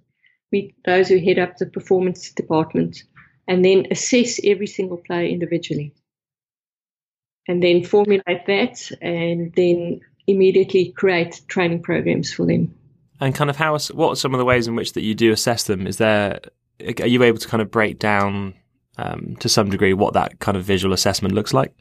meet 0.54 0.74
those 0.86 1.10
who 1.10 1.20
head 1.20 1.40
up 1.40 1.58
the 1.58 1.66
performance 1.66 2.32
department, 2.32 3.04
and 3.48 3.66
then 3.66 3.88
assess 3.92 4.40
every 4.46 4.68
single 4.68 4.98
player 4.98 5.28
individually. 5.28 5.94
And 7.46 7.62
then 7.62 7.84
formulate 7.84 8.46
that 8.48 8.90
and 9.02 9.52
then 9.54 10.00
immediately 10.28 10.94
create 10.96 11.42
training 11.50 11.82
programs 11.82 12.32
for 12.32 12.46
them. 12.46 12.74
And 13.20 13.36
kind 13.36 13.50
of 13.50 13.58
how, 13.58 13.78
what 13.94 14.10
are 14.12 14.16
some 14.16 14.34
of 14.34 14.38
the 14.38 14.46
ways 14.46 14.66
in 14.66 14.76
which 14.76 14.94
that 14.94 15.02
you 15.02 15.14
do 15.14 15.34
assess 15.34 15.64
them? 15.66 15.86
Is 15.86 15.98
there, 15.98 16.40
are 17.02 17.08
you 17.08 17.22
able 17.24 17.40
to 17.40 17.48
kind 17.48 17.62
of 17.62 17.70
break 17.70 18.00
down 18.00 18.54
um, 18.98 19.36
to 19.42 19.50
some 19.50 19.70
degree 19.70 19.94
what 19.94 20.14
that 20.14 20.40
kind 20.40 20.56
of 20.56 20.64
visual 20.64 20.94
assessment 20.94 21.34
looks 21.34 21.54
like? 21.54 21.74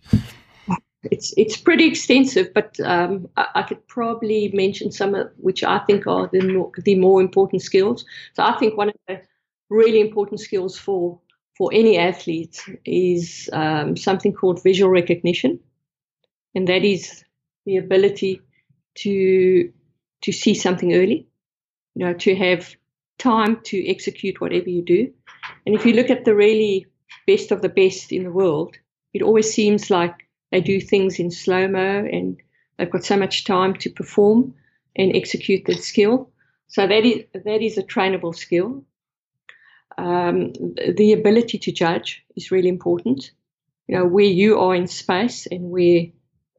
It's 1.10 1.34
it's 1.36 1.56
pretty 1.56 1.86
extensive, 1.86 2.54
but 2.54 2.78
um, 2.80 3.28
I, 3.36 3.46
I, 3.56 3.62
could 3.62 3.86
probably 3.88 4.50
mention 4.54 4.92
some 4.92 5.14
of 5.14 5.32
which 5.36 5.64
I 5.64 5.80
think 5.80 6.06
are 6.06 6.28
the 6.32 6.40
more, 6.40 6.70
the 6.78 6.94
more 6.94 7.20
important 7.20 7.62
skills. 7.62 8.04
So 8.34 8.44
I 8.44 8.56
think 8.58 8.76
one 8.76 8.90
of 8.90 8.94
the 9.08 9.20
really 9.68 10.00
important 10.00 10.40
skills 10.40 10.78
for 10.78 11.18
for 11.56 11.70
any 11.72 11.98
athlete 11.98 12.62
is 12.84 13.50
um, 13.52 13.96
something 13.96 14.32
called 14.32 14.62
visual 14.62 14.90
recognition, 14.90 15.58
and 16.54 16.68
that 16.68 16.84
is 16.84 17.24
the 17.66 17.78
ability 17.78 18.40
to 18.96 19.72
to 20.22 20.32
see 20.32 20.54
something 20.54 20.94
early, 20.94 21.26
you 21.96 22.06
know, 22.06 22.14
to 22.14 22.36
have 22.36 22.76
time 23.18 23.60
to 23.64 23.90
execute 23.90 24.40
whatever 24.40 24.70
you 24.70 24.82
do. 24.82 25.12
And 25.66 25.74
if 25.74 25.84
you 25.84 25.94
look 25.94 26.10
at 26.10 26.24
the 26.24 26.34
really 26.34 26.86
best 27.26 27.50
of 27.50 27.60
the 27.60 27.68
best 27.68 28.12
in 28.12 28.22
the 28.22 28.30
world, 28.30 28.76
it 29.12 29.22
always 29.22 29.52
seems 29.52 29.90
like 29.90 30.28
they 30.52 30.60
do 30.60 30.80
things 30.80 31.18
in 31.18 31.30
slow 31.30 31.66
mo 31.66 32.06
and 32.12 32.36
they've 32.76 32.90
got 32.90 33.04
so 33.04 33.16
much 33.16 33.44
time 33.44 33.74
to 33.74 33.90
perform 33.90 34.54
and 34.94 35.16
execute 35.16 35.64
the 35.64 35.74
skill. 35.74 36.30
So 36.68 36.86
that 36.86 37.04
is 37.04 37.24
that 37.32 37.62
is 37.62 37.78
a 37.78 37.82
trainable 37.82 38.34
skill. 38.34 38.84
Um, 39.98 40.52
the 40.52 41.12
ability 41.12 41.58
to 41.58 41.72
judge 41.72 42.22
is 42.36 42.50
really 42.50 42.68
important. 42.68 43.32
You 43.88 43.96
know 43.96 44.06
where 44.06 44.24
you 44.24 44.60
are 44.60 44.74
in 44.74 44.86
space 44.86 45.46
and 45.50 45.70
where 45.70 46.06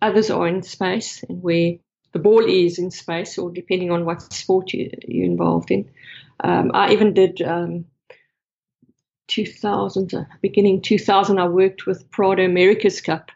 others 0.01 0.29
are 0.29 0.47
in 0.47 0.63
space 0.63 1.23
and 1.29 1.41
where 1.41 1.75
the 2.11 2.19
ball 2.19 2.45
is 2.45 2.77
in 2.77 2.91
space, 2.91 3.37
or 3.37 3.51
depending 3.51 3.91
on 3.91 4.05
what 4.05 4.33
sport 4.33 4.73
you, 4.73 4.91
you're 5.07 5.25
involved 5.25 5.71
in. 5.71 5.89
Um, 6.43 6.71
I 6.73 6.93
even 6.93 7.13
did 7.13 7.41
um, 7.41 7.85
2000, 9.27 10.13
uh, 10.13 10.25
beginning 10.41 10.81
2000, 10.81 11.39
I 11.39 11.47
worked 11.47 11.87
with 11.87 12.09
Prada 12.11 12.45
America's 12.45 13.01
Cup. 13.01 13.31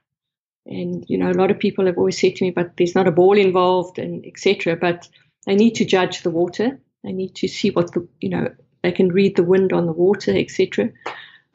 And, 0.68 1.06
you 1.08 1.18
know, 1.18 1.32
a 1.32 1.40
lot 1.40 1.52
of 1.52 1.60
people 1.60 1.86
have 1.86 1.98
always 1.98 2.20
said 2.20 2.36
to 2.36 2.46
me, 2.46 2.52
but 2.52 2.76
there's 2.78 2.96
not 2.96 3.08
a 3.08 3.12
ball 3.12 3.38
involved 3.38 4.00
and 4.00 4.26
etc. 4.26 4.76
But 4.76 5.08
they 5.46 5.56
need 5.56 5.76
to 5.76 5.86
judge 5.86 6.22
the 6.22 6.30
water. 6.30 6.80
They 7.04 7.14
need 7.14 7.36
to 7.36 7.48
see 7.48 7.70
what 7.70 7.94
the, 7.94 8.08
you 8.20 8.30
know, 8.30 8.54
they 8.84 8.92
can 8.92 9.10
read 9.10 9.36
the 9.36 9.44
wind 9.44 9.72
on 9.72 9.86
the 9.86 9.94
water, 9.94 10.38
etc. 10.38 10.90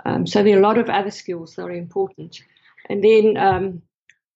Um, 0.05 0.27
so 0.27 0.43
there 0.43 0.57
are 0.57 0.59
a 0.59 0.63
lot 0.63 0.79
of 0.79 0.89
other 0.89 1.11
skills 1.11 1.55
that 1.57 1.63
are 1.63 1.73
important. 1.73 2.41
And 2.89 3.05
then 3.05 3.37
um, 3.37 3.83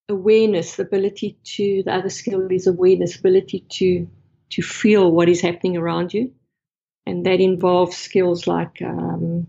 awareness, 0.09 0.78
ability 0.78 1.38
to, 1.45 1.83
the 1.85 1.95
other 1.95 2.11
skill 2.11 2.47
is 2.50 2.66
awareness, 2.66 3.16
ability 3.16 3.64
to, 3.71 4.06
to 4.50 4.62
feel 4.62 5.11
what 5.11 5.28
is 5.28 5.40
happening 5.40 5.76
around 5.76 6.14
you. 6.14 6.33
And 7.06 7.25
that 7.25 7.40
involves 7.40 7.97
skills 7.97 8.47
like 8.47 8.83
um, 8.83 9.47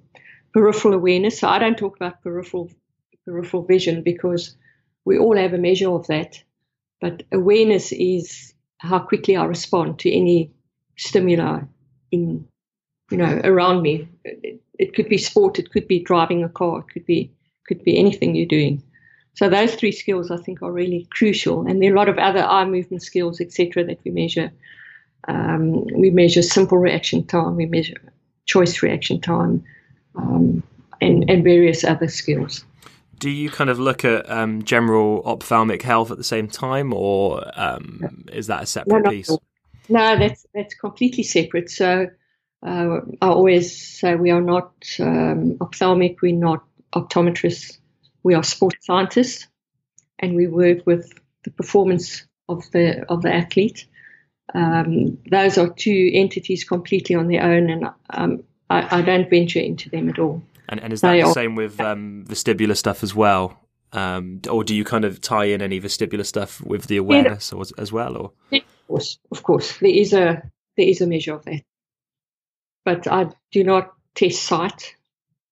peripheral 0.54 0.94
awareness. 0.94 1.40
So 1.40 1.48
I 1.48 1.60
don't 1.60 1.78
talk 1.78 1.96
about 1.96 2.22
peripheral 2.24 2.70
peripheral 3.26 3.64
vision 3.64 4.04
because 4.04 4.56
we 5.08 5.18
all 5.18 5.38
have 5.38 5.54
a 5.54 5.58
measure 5.58 5.90
of 5.90 6.06
that. 6.08 6.44
But 7.00 7.24
awareness 7.32 7.92
is 7.94 8.54
how 8.80 9.00
quickly 9.00 9.38
I 9.38 9.46
respond 9.46 10.00
to 10.00 10.12
any 10.12 10.52
stimuli 10.98 11.62
in 12.12 12.46
you 13.10 13.18
know 13.18 13.40
around 13.44 13.82
me. 13.82 14.08
It, 14.26 14.62
it 14.78 14.94
could 14.94 15.10
be 15.10 15.18
sport, 15.18 15.58
it 15.60 15.72
could 15.72 15.88
be 15.88 16.04
driving 16.04 16.44
a 16.44 16.50
car, 16.50 16.80
it 16.80 16.94
could 16.94 17.06
be 17.06 17.32
could 17.68 17.84
be 17.84 17.98
anything 17.98 18.36
you're 18.36 18.46
doing. 18.46 18.84
So 19.36 19.50
those 19.50 19.76
three 19.76 19.92
skills 19.92 20.30
I 20.30 20.38
think 20.38 20.62
are 20.62 20.72
really 20.72 21.08
crucial, 21.12 21.66
and 21.66 21.82
there 21.82 21.92
are 21.92 21.96
a 21.96 21.98
lot 21.98 22.10
of 22.10 22.18
other 22.18 22.44
eye 22.44 22.66
movement 22.66 23.04
skills, 23.04 23.40
etc., 23.40 23.86
that 23.86 24.00
we 24.04 24.12
measure. 24.12 24.52
Um, 25.30 25.84
we 25.88 26.10
measure 26.10 26.42
simple 26.42 26.78
reaction 26.78 27.26
time, 27.26 27.56
we 27.56 27.66
measure 27.66 28.02
choice 28.46 28.82
reaction 28.82 29.20
time, 29.20 29.64
um, 30.16 30.64
and, 31.02 31.30
and 31.30 31.44
various 31.44 31.84
other 31.84 32.08
skills. 32.08 32.64
Do 33.20 33.30
you 33.30 33.50
kind 33.50 33.70
of 33.70 33.80
look 33.80 34.06
at 34.06 34.30
um, 34.30 34.64
general 34.64 35.24
ophthalmic 35.26 35.82
health 35.82 36.12
at 36.12 36.18
the 36.18 36.24
same 36.24 36.48
time, 36.48 36.94
or 36.94 37.44
um, 37.60 38.26
is 38.32 38.48
that 38.48 38.64
a 38.64 38.66
separate 38.66 39.04
no, 39.04 39.10
piece? 39.10 39.30
No, 39.90 40.18
that's 40.18 40.46
that's 40.54 40.76
completely 40.76 41.24
separate. 41.24 41.70
So 41.70 42.08
uh, 42.66 42.98
I 43.22 43.28
always 43.28 44.00
say 44.00 44.16
we 44.16 44.32
are 44.32 44.42
not 44.42 44.72
um, 45.00 45.58
ophthalmic, 45.62 46.22
we're 46.22 46.36
not 46.36 46.64
optometrists, 46.94 47.78
we 48.24 48.34
are 48.34 48.44
sports 48.44 48.86
scientists, 48.86 49.48
and 50.20 50.36
we 50.36 50.48
work 50.48 50.86
with 50.86 51.12
the 51.44 51.52
performance 51.52 52.26
of 52.50 52.70
the 52.72 53.04
of 53.10 53.22
the 53.22 53.34
athlete. 53.34 53.86
Um, 54.54 55.18
those 55.30 55.58
are 55.58 55.70
two 55.70 56.12
entities 56.14 56.64
completely 56.64 57.16
on 57.16 57.28
their 57.28 57.44
own, 57.44 57.70
and 57.70 57.88
um, 58.10 58.44
I, 58.70 59.00
I 59.00 59.02
don't 59.02 59.30
venture 59.30 59.60
into 59.60 59.90
them 59.90 60.10
at 60.10 60.20
all. 60.20 60.42
And, 60.70 60.80
and 60.82 60.94
is 60.94 61.02
that 61.02 61.14
the 61.14 61.34
same 61.34 61.56
with 61.56 61.80
um, 61.80 62.26
vestibular 62.28 62.76
stuff 62.76 63.04
as 63.04 63.16
well? 63.16 63.60
Um, 63.94 64.42
or 64.50 64.64
do 64.64 64.76
you 64.76 64.84
kind 64.84 65.06
of 65.06 65.22
tie 65.22 65.46
in 65.46 65.62
any 65.62 65.80
vestibular 65.80 66.26
stuff 66.26 66.62
with 66.62 66.88
the 66.88 66.98
awareness 66.98 67.52
yeah. 67.52 67.60
or, 67.60 67.66
as 67.78 67.92
well? 67.92 68.18
Or 68.18 68.32
of 68.52 68.64
course, 68.88 69.20
of 69.32 69.44
course, 69.44 69.78
there 69.78 69.90
is 69.90 70.14
a 70.14 70.42
there 70.76 70.88
is 70.88 71.02
a 71.02 71.08
measure 71.08 71.34
of 71.34 71.46
that, 71.46 71.64
but 72.84 73.08
I 73.08 73.30
do 73.52 73.64
not 73.64 73.94
test 74.14 74.44
sight, 74.44 74.96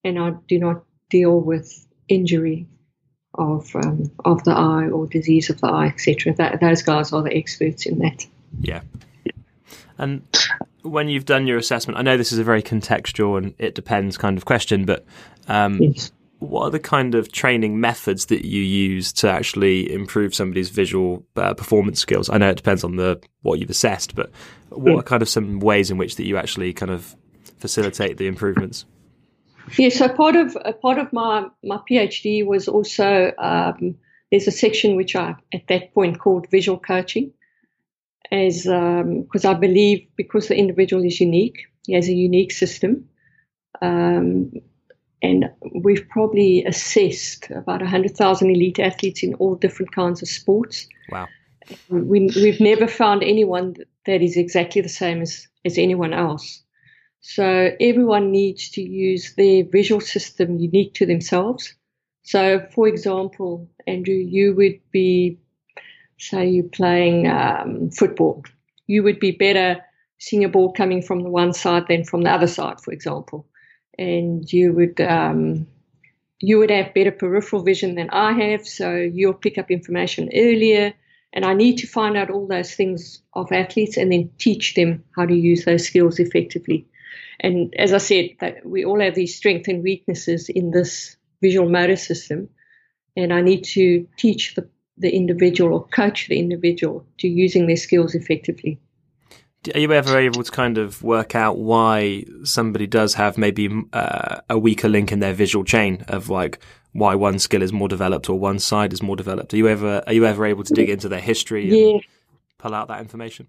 and 0.04 0.20
I 0.20 0.34
do 0.48 0.60
not 0.60 0.84
deal 1.10 1.40
with 1.40 1.88
injury 2.10 2.68
of 3.34 3.74
um, 3.76 4.12
of 4.24 4.44
the 4.44 4.52
eye 4.52 4.90
or 4.90 5.08
disease 5.08 5.50
of 5.50 5.62
the 5.62 5.68
eye, 5.68 5.88
etc. 5.88 6.34
That 6.34 6.60
those 6.60 6.82
guys 6.82 7.14
are 7.14 7.24
the 7.24 7.36
experts 7.36 7.86
in 7.86 8.00
that. 8.00 8.26
Yeah, 8.60 8.82
and 9.98 10.22
when 10.82 11.10
you've 11.10 11.26
done 11.26 11.48
your 11.48 11.58
assessment, 11.58 11.98
I 11.98 12.02
know 12.02 12.18
this 12.18 12.32
is 12.32 12.40
a 12.40 12.44
very 12.44 12.62
contextual 12.62 13.38
and 13.38 13.54
it 13.58 13.76
depends 13.76 14.18
kind 14.18 14.38
of 14.38 14.46
question, 14.46 14.86
but 14.86 15.06
um, 15.48 15.82
yes. 15.82 16.12
what 16.40 16.64
are 16.64 16.70
the 16.70 16.80
kind 16.80 17.16
of 17.16 17.32
training 17.32 17.80
methods 17.80 18.28
that 18.28 18.46
you 18.46 18.62
use 18.62 19.12
to 19.14 19.30
actually 19.30 19.92
improve 19.92 20.36
somebody's 20.36 20.70
visual 20.70 21.26
uh, 21.36 21.54
performance 21.54 22.00
skills? 22.00 22.30
I 22.30 22.38
know 22.38 22.50
it 22.50 22.58
depends 22.58 22.84
on 22.84 22.98
the 22.98 23.22
what 23.42 23.60
you've 23.60 23.70
assessed, 23.70 24.16
but 24.16 24.32
what 24.70 24.92
yeah. 24.92 25.00
are 25.00 25.04
kind 25.04 25.22
of 25.22 25.30
some 25.30 25.60
ways 25.60 25.90
in 25.90 25.98
which 25.98 26.18
that 26.18 26.26
you 26.26 26.38
actually 26.38 26.74
kind 26.74 26.92
of 26.92 27.16
facilitate 27.60 28.18
the 28.18 28.28
improvements? 28.28 28.86
Yeah, 29.78 29.90
so 29.90 30.08
part 30.10 30.36
of 30.36 30.56
a 30.64 30.74
part 30.74 31.00
of 31.00 31.12
my 31.12 31.48
my 31.64 31.80
PhD 31.90 32.46
was 32.46 32.68
also 32.68 33.32
um, 33.40 33.96
there's 34.30 34.48
a 34.48 34.52
section 34.52 34.96
which 34.96 35.16
I 35.16 35.36
at 35.54 35.68
that 35.68 35.94
point 35.94 36.20
called 36.20 36.48
visual 36.52 36.78
coaching 36.78 37.32
as 38.32 38.64
because 38.64 39.46
um, 39.46 39.52
I 39.52 39.54
believe 39.54 40.08
because 40.16 40.48
the 40.48 40.58
individual 40.58 41.04
is 41.04 41.20
unique, 41.20 41.66
he 41.86 41.94
has 41.94 42.08
a 42.08 42.14
unique 42.14 42.52
system. 42.52 43.08
Um, 43.82 44.52
and 45.22 45.50
we've 45.74 46.08
probably 46.10 46.64
assessed 46.66 47.50
about 47.50 47.82
100,000 47.82 48.50
elite 48.50 48.80
athletes 48.80 49.24
in 49.24 49.34
all 49.36 49.56
different 49.56 49.94
kinds 49.94 50.22
of 50.22 50.28
sports. 50.28 50.88
Wow. 51.10 51.28
We, 51.90 52.30
we've 52.36 52.60
never 52.60 52.88
found 52.88 53.24
anyone 53.24 53.76
that 54.06 54.22
is 54.22 54.38
exactly 54.38 54.82
the 54.82 54.90
same 54.90 55.22
as, 55.22 55.48
as 55.66 55.78
anyone 55.78 56.14
else. 56.14 56.62
So 57.22 57.72
everyone 57.80 58.32
needs 58.32 58.70
to 58.72 58.82
use 58.82 59.34
their 59.34 59.64
visual 59.66 60.00
system 60.00 60.60
unique 60.60 60.94
to 60.96 61.08
themselves. 61.08 61.74
So, 62.22 62.68
for 62.72 62.88
example, 62.88 63.68
Andrew, 63.88 64.14
you 64.14 64.54
would 64.56 64.80
be 64.92 65.40
say 66.18 66.48
you're 66.48 66.64
playing 66.64 67.28
um, 67.28 67.90
football, 67.92 68.44
you 68.88 69.04
would 69.04 69.20
be 69.20 69.32
better 69.32 69.82
seeing 70.18 70.44
a 70.44 70.50
ball 70.50 70.72
coming 70.72 71.02
from 71.02 71.22
the 71.22 71.30
one 71.30 71.54
side 71.54 71.86
than 71.88 72.04
from 72.04 72.24
the 72.24 72.32
other 72.32 72.48
side, 72.48 72.80
for 72.82 72.92
example, 72.92 73.48
and 73.98 74.52
you 74.52 74.74
would 74.74 75.00
um, 75.02 75.68
you 76.40 76.58
would 76.60 76.70
have 76.70 76.94
better 76.94 77.12
peripheral 77.12 77.64
vision 77.64 77.96
than 77.96 78.10
I 78.10 78.34
have, 78.34 78.68
so 78.68 78.96
you'll 78.96 79.34
pick 79.34 79.58
up 79.58 79.72
information 79.72 80.30
earlier. 80.34 80.94
And 81.34 81.44
I 81.44 81.54
need 81.54 81.78
to 81.80 81.88
find 81.88 82.16
out 82.16 82.30
all 82.30 82.48
those 82.48 82.74
things 82.76 83.22
of 83.34 83.52
athletes 83.52 83.98
and 83.98 84.10
then 84.10 84.32
teach 84.38 84.74
them 84.74 85.04
how 85.18 85.26
to 85.26 85.36
use 85.36 85.66
those 85.66 85.86
skills 85.86 86.18
effectively. 86.18 86.88
And 87.42 87.74
as 87.78 87.92
I 87.92 87.98
said, 87.98 88.30
that 88.40 88.66
we 88.66 88.86
all 88.86 89.02
have 89.02 89.16
these 89.16 89.36
strengths 89.36 89.68
and 89.68 89.84
weaknesses 89.84 90.48
in 90.48 90.72
this 90.72 91.18
visual 91.42 91.70
motor 91.70 91.98
system, 91.98 92.50
and 93.18 93.34
I 93.34 93.42
need 93.42 93.64
to 93.66 94.08
teach 94.18 94.56
the 94.56 94.68
the 94.98 95.14
individual 95.14 95.74
or 95.74 95.88
coach 95.88 96.28
the 96.28 96.40
individual 96.40 97.06
to 97.20 97.28
using 97.28 97.68
their 97.68 97.76
skills 97.76 98.16
effectively. 98.16 98.80
Are 99.74 99.80
you 99.80 99.92
ever 99.94 100.18
able 100.18 100.44
to 100.44 100.52
kind 100.52 100.78
of 100.78 101.02
work 101.02 101.34
out 101.34 101.58
why 101.58 102.26
somebody 102.44 102.86
does 102.86 103.16
have 103.16 103.38
maybe 103.38 103.70
uh, 103.94 104.42
a 104.50 104.60
weaker 104.60 104.88
link 104.88 105.12
in 105.12 105.20
their 105.20 105.34
visual 105.34 105.66
chain 105.66 106.06
of 106.08 106.30
like 106.30 106.60
why 106.92 107.16
one 107.16 107.40
skill 107.40 107.62
is 107.62 107.74
more 107.74 107.88
developed 107.88 108.30
or 108.30 108.40
one 108.40 108.60
side 108.60 108.94
is 108.94 109.02
more 109.02 109.16
developed? 109.16 109.54
Are 109.54 109.58
you 109.58 109.68
ever 109.68 110.04
are 110.06 110.14
you 110.14 110.26
ever 110.26 110.46
able 110.46 110.64
to 110.64 110.74
dig 110.74 110.90
into 110.90 111.10
their 111.10 111.20
history 111.20 111.64
and 111.64 111.78
yeah. 111.78 111.98
pull 112.60 112.76
out 112.76 112.90
that 112.90 113.02
information? 113.02 113.48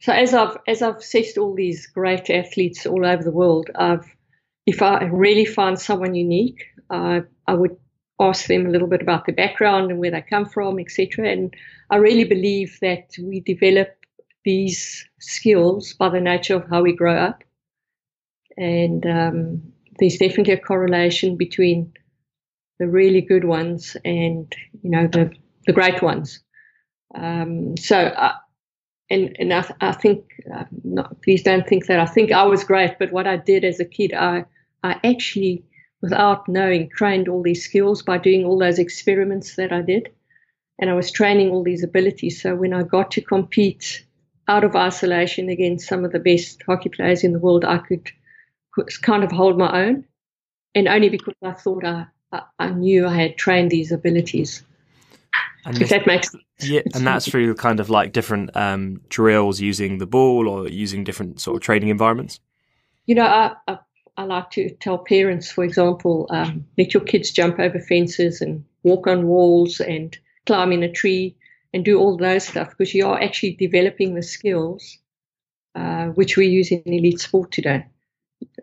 So 0.00 0.12
as 0.12 0.32
I've 0.32 0.56
as 0.66 0.82
I've 0.82 0.96
assessed 0.96 1.36
all 1.36 1.54
these 1.54 1.88
great 1.88 2.30
athletes 2.30 2.86
all 2.86 3.04
over 3.04 3.22
the 3.22 3.32
world, 3.32 3.70
I've 3.74 4.06
if 4.66 4.82
I 4.82 5.04
really 5.04 5.44
find 5.44 5.78
someone 5.78 6.14
unique, 6.14 6.64
uh, 6.90 7.20
I 7.46 7.54
would 7.54 7.76
ask 8.20 8.46
them 8.46 8.66
a 8.66 8.70
little 8.70 8.88
bit 8.88 9.02
about 9.02 9.26
their 9.26 9.34
background 9.34 9.90
and 9.90 10.00
where 10.00 10.10
they 10.10 10.22
come 10.22 10.46
from, 10.46 10.78
etc. 10.78 11.30
And 11.30 11.54
I 11.90 11.96
really 11.96 12.24
believe 12.24 12.78
that 12.80 13.14
we 13.20 13.40
develop 13.40 13.94
these 14.44 15.06
skills 15.20 15.94
by 15.94 16.08
the 16.08 16.20
nature 16.20 16.56
of 16.56 16.68
how 16.68 16.82
we 16.82 16.94
grow 16.94 17.16
up. 17.16 17.44
And 18.56 19.06
um, 19.06 19.62
there's 19.98 20.16
definitely 20.16 20.54
a 20.54 20.60
correlation 20.60 21.36
between 21.36 21.92
the 22.78 22.88
really 22.88 23.20
good 23.20 23.44
ones 23.44 23.96
and 24.04 24.54
you 24.82 24.90
know 24.90 25.06
the 25.06 25.32
the 25.66 25.72
great 25.72 26.02
ones. 26.02 26.40
Um, 27.14 27.76
so 27.76 27.96
I, 28.16 28.34
and 29.10 29.36
and 29.38 29.52
I, 29.52 29.64
I 29.80 29.92
think 29.92 30.24
uh, 30.54 30.64
not, 30.84 31.22
please 31.22 31.42
don't 31.42 31.66
think 31.66 31.86
that 31.86 32.00
I 32.00 32.06
think 32.06 32.32
I 32.32 32.44
was 32.44 32.64
great, 32.64 32.98
but 32.98 33.12
what 33.12 33.26
I 33.26 33.36
did 33.36 33.64
as 33.64 33.80
a 33.80 33.84
kid, 33.84 34.12
I 34.14 34.44
I 34.82 35.00
actually 35.04 35.64
without 36.00 36.48
knowing 36.48 36.88
trained 36.90 37.28
all 37.28 37.42
these 37.42 37.64
skills 37.64 38.02
by 38.02 38.18
doing 38.18 38.44
all 38.44 38.58
those 38.58 38.78
experiments 38.78 39.56
that 39.56 39.72
I 39.72 39.82
did, 39.82 40.10
and 40.78 40.90
I 40.90 40.94
was 40.94 41.10
training 41.10 41.50
all 41.50 41.64
these 41.64 41.82
abilities. 41.82 42.40
So 42.40 42.54
when 42.54 42.72
I 42.72 42.82
got 42.82 43.10
to 43.12 43.20
compete 43.20 44.04
out 44.46 44.64
of 44.64 44.76
isolation 44.76 45.48
against 45.48 45.88
some 45.88 46.04
of 46.04 46.12
the 46.12 46.18
best 46.18 46.62
hockey 46.64 46.88
players 46.88 47.24
in 47.24 47.32
the 47.32 47.38
world, 47.38 47.64
I 47.64 47.78
could, 47.78 48.10
kind 49.02 49.24
of 49.24 49.32
hold 49.32 49.58
my 49.58 49.86
own, 49.86 50.04
and 50.74 50.86
only 50.86 51.08
because 51.08 51.34
I 51.42 51.52
thought 51.52 51.84
I, 51.84 52.06
I, 52.30 52.42
I 52.60 52.70
knew 52.70 53.06
I 53.08 53.14
had 53.14 53.36
trained 53.36 53.70
these 53.70 53.90
abilities. 53.90 54.62
And 55.64 55.74
if 55.74 55.80
this, 55.80 55.90
that 55.90 56.06
makes 56.06 56.30
sense. 56.30 56.44
Yeah, 56.60 56.82
and 56.94 57.06
that's 57.06 57.28
through 57.28 57.54
kind 57.56 57.80
of 57.80 57.90
like 57.90 58.12
different 58.12 58.56
um, 58.56 59.00
drills 59.08 59.60
using 59.60 59.98
the 59.98 60.06
ball 60.06 60.48
or 60.48 60.68
using 60.68 61.04
different 61.04 61.40
sort 61.40 61.56
of 61.56 61.62
training 61.62 61.88
environments. 61.88 62.40
You 63.06 63.16
know, 63.16 63.26
I, 63.26 63.54
I, 63.66 63.78
I 64.18 64.24
like 64.24 64.50
to 64.52 64.68
tell 64.68 64.98
parents, 64.98 65.48
for 65.48 65.62
example, 65.62 66.26
um, 66.30 66.66
let 66.76 66.92
your 66.92 67.04
kids 67.04 67.30
jump 67.30 67.60
over 67.60 67.78
fences 67.78 68.40
and 68.40 68.64
walk 68.82 69.06
on 69.06 69.28
walls 69.28 69.80
and 69.80 70.18
climb 70.44 70.72
in 70.72 70.82
a 70.82 70.90
tree 70.90 71.36
and 71.72 71.84
do 71.84 72.00
all 72.00 72.16
those 72.16 72.48
stuff 72.48 72.70
because 72.70 72.92
you 72.92 73.06
are 73.06 73.20
actually 73.22 73.52
developing 73.52 74.14
the 74.14 74.22
skills 74.24 74.98
uh, 75.76 76.06
which 76.06 76.36
we 76.36 76.48
use 76.48 76.72
in 76.72 76.82
elite 76.84 77.20
sport 77.20 77.52
today. 77.52 77.86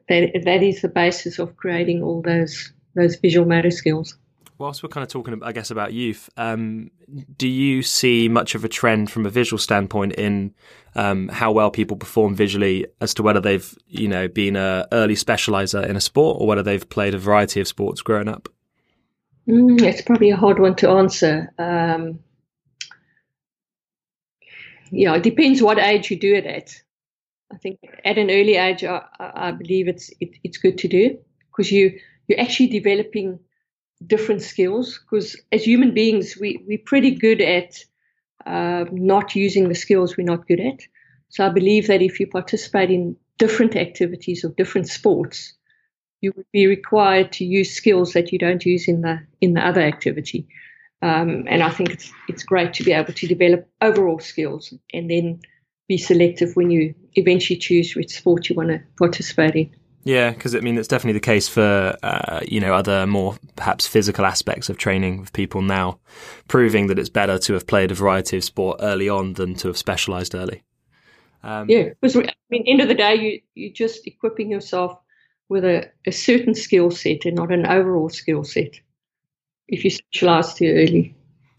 That, 0.09 0.41
that 0.43 0.62
is 0.62 0.81
the 0.81 0.89
basis 0.89 1.39
of 1.39 1.55
creating 1.55 2.03
all 2.03 2.21
those 2.21 2.74
those 2.93 3.15
visual 3.15 3.47
motor 3.47 3.71
skills. 3.71 4.17
Whilst 4.57 4.81
we're 4.81 4.89
kind 4.89 5.03
of 5.03 5.09
talking, 5.09 5.38
I 5.43 5.51
guess, 5.51 5.69
about 5.69 5.91
youth, 5.91 6.29
um, 6.38 6.89
do 7.38 7.47
you 7.47 7.83
see 7.83 8.29
much 8.29 8.55
of 8.55 8.63
a 8.63 8.69
trend 8.69 9.12
from 9.12 9.25
a 9.25 9.29
visual 9.29 9.57
standpoint 9.57 10.13
in 10.13 10.53
um, 10.95 11.27
how 11.27 11.51
well 11.51 11.69
people 11.69 11.97
perform 11.97 12.35
visually, 12.35 12.88
as 13.01 13.13
to 13.15 13.24
whether 13.24 13.41
they've, 13.41 13.77
you 13.88 14.07
know, 14.07 14.29
been 14.29 14.55
an 14.55 14.85
early 14.93 15.15
specializer 15.15 15.85
in 15.85 15.97
a 15.97 16.01
sport 16.01 16.38
or 16.39 16.47
whether 16.47 16.63
they've 16.63 16.88
played 16.89 17.13
a 17.13 17.17
variety 17.17 17.59
of 17.59 17.67
sports 17.67 18.01
growing 18.01 18.29
up? 18.29 18.47
Mm, 19.45 19.81
it's 19.81 20.01
probably 20.01 20.29
a 20.29 20.38
hard 20.38 20.59
one 20.59 20.75
to 20.75 20.89
answer. 20.89 21.51
Um, 21.59 22.19
yeah, 24.89 25.15
it 25.15 25.24
depends 25.24 25.62
what 25.62 25.79
age 25.79 26.09
you 26.09 26.17
do 26.17 26.33
it 26.33 26.45
at. 26.45 26.81
I 27.51 27.57
think 27.57 27.79
at 28.05 28.17
an 28.17 28.31
early 28.31 28.55
age, 28.55 28.85
I, 28.85 29.01
I 29.19 29.51
believe 29.51 29.89
it's 29.89 30.12
it, 30.19 30.31
it's 30.43 30.57
good 30.57 30.77
to 30.79 30.88
do 30.88 31.17
because 31.51 31.71
you 31.71 32.00
you're 32.27 32.39
actually 32.39 32.67
developing 32.67 33.39
different 34.05 34.41
skills. 34.41 34.99
Because 34.99 35.35
as 35.51 35.63
human 35.63 35.93
beings, 35.93 36.37
we 36.39 36.63
we're 36.67 36.79
pretty 36.85 37.11
good 37.11 37.41
at 37.41 37.83
uh, 38.45 38.85
not 38.91 39.35
using 39.35 39.69
the 39.69 39.75
skills 39.75 40.17
we're 40.17 40.23
not 40.23 40.47
good 40.47 40.59
at. 40.59 40.81
So 41.29 41.45
I 41.45 41.49
believe 41.49 41.87
that 41.87 42.01
if 42.01 42.19
you 42.19 42.27
participate 42.27 42.91
in 42.91 43.15
different 43.37 43.75
activities 43.75 44.45
or 44.45 44.49
different 44.49 44.87
sports, 44.87 45.53
you 46.21 46.31
would 46.35 46.45
be 46.51 46.67
required 46.67 47.31
to 47.33 47.45
use 47.45 47.73
skills 47.73 48.13
that 48.13 48.31
you 48.31 48.39
don't 48.39 48.65
use 48.65 48.87
in 48.87 49.01
the 49.01 49.19
in 49.41 49.53
the 49.53 49.65
other 49.65 49.81
activity. 49.81 50.47
Um, 51.01 51.45
and 51.47 51.61
I 51.61 51.69
think 51.69 51.91
it's 51.91 52.11
it's 52.27 52.43
great 52.43 52.73
to 52.75 52.83
be 52.83 52.93
able 52.93 53.13
to 53.13 53.27
develop 53.27 53.67
overall 53.81 54.19
skills 54.19 54.73
and 54.93 55.09
then 55.09 55.41
be 55.87 55.97
selective 55.97 56.55
when 56.55 56.71
you 56.71 56.95
eventually 57.13 57.59
choose 57.59 57.95
which 57.95 58.17
sport 58.17 58.49
you 58.49 58.55
want 58.55 58.69
to 58.69 58.81
participate 58.97 59.55
in. 59.55 59.75
Yeah, 60.05 60.29
because 60.29 60.55
I 60.55 60.59
mean 60.59 60.77
it's 60.77 60.88
definitely 60.88 61.13
the 61.13 61.25
case 61.25 61.47
for 61.47 61.97
uh, 62.03 62.39
you 62.47 62.59
know 62.59 62.75
other 62.75 63.07
more 63.07 63.38
perhaps 63.55 63.88
physical 63.88 64.24
aspects 64.24 64.69
of 64.69 64.77
training 64.77 65.19
with 65.19 65.33
people 65.33 65.63
now, 65.63 66.00
proving 66.47 66.88
that 66.88 67.00
it's 67.00 67.09
better 67.09 67.39
to 67.39 67.53
have 67.53 67.65
played 67.65 67.91
a 67.91 67.95
variety 67.95 68.38
of 68.38 68.43
sport 68.43 68.77
early 68.81 69.09
on 69.09 69.33
than 69.33 69.55
to 69.55 69.67
have 69.67 69.77
specialised 69.77 70.35
early. 70.35 70.62
Um, 71.43 71.67
yeah, 71.69 71.89
because 71.89 72.15
I 72.15 72.31
mean, 72.51 72.65
end 72.67 72.81
of 72.81 72.88
the 72.88 72.93
day, 72.93 73.15
you 73.15 73.41
you're 73.55 73.74
just 73.74 74.05
equipping 74.05 74.51
yourself 74.51 74.95
with 75.50 75.65
a, 75.65 75.89
a 76.05 76.12
certain 76.12 76.53
skill 76.53 76.91
set 76.91 77.25
and 77.25 77.35
not 77.35 77.51
an 77.51 77.65
overall 77.65 78.09
skill 78.09 78.43
set. 78.43 78.79
If 79.68 79.83
you 79.83 79.89
specialise 79.89 80.53
too 80.53 80.68
early. 80.68 81.15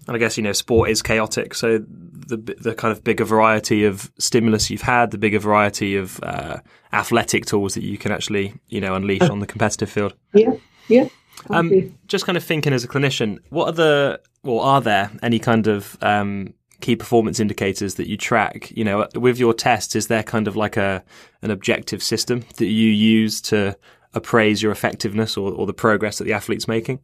And 0.06 0.14
I 0.14 0.20
guess 0.20 0.37
you 0.37 0.44
know 0.44 0.52
sport 0.52 0.90
is 0.90 1.02
chaotic, 1.02 1.52
so 1.52 1.85
the 2.26 2.36
the 2.36 2.74
kind 2.74 2.92
of 2.92 3.04
bigger 3.04 3.24
variety 3.24 3.84
of 3.84 4.10
stimulus 4.18 4.70
you've 4.70 4.82
had, 4.82 5.10
the 5.10 5.18
bigger 5.18 5.38
variety 5.38 5.96
of 5.96 6.20
uh, 6.22 6.58
athletic 6.92 7.46
tools 7.46 7.74
that 7.74 7.84
you 7.84 7.98
can 7.98 8.12
actually 8.12 8.54
you 8.68 8.80
know 8.80 8.94
unleash 8.94 9.22
on 9.22 9.40
the 9.40 9.46
competitive 9.46 9.90
field. 9.90 10.14
Yeah, 10.34 10.54
yeah. 10.88 11.08
Um, 11.50 11.96
just 12.08 12.26
kind 12.26 12.36
of 12.36 12.44
thinking 12.44 12.72
as 12.72 12.82
a 12.82 12.88
clinician, 12.88 13.38
what 13.50 13.68
are 13.68 13.72
the 13.72 14.20
or 14.42 14.62
are 14.62 14.80
there 14.80 15.10
any 15.22 15.38
kind 15.38 15.66
of 15.66 15.96
um, 16.02 16.54
key 16.80 16.96
performance 16.96 17.40
indicators 17.40 17.94
that 17.96 18.08
you 18.08 18.16
track? 18.16 18.70
You 18.76 18.84
know, 18.84 19.08
with 19.14 19.38
your 19.38 19.54
tests, 19.54 19.94
is 19.94 20.08
there 20.08 20.22
kind 20.22 20.48
of 20.48 20.56
like 20.56 20.76
a 20.76 21.04
an 21.42 21.50
objective 21.50 22.02
system 22.02 22.44
that 22.56 22.66
you 22.66 22.90
use 22.90 23.40
to 23.42 23.76
appraise 24.14 24.62
your 24.62 24.72
effectiveness 24.72 25.36
or, 25.36 25.52
or 25.52 25.66
the 25.66 25.74
progress 25.74 26.18
that 26.18 26.24
the 26.24 26.32
athlete's 26.32 26.66
making? 26.66 27.00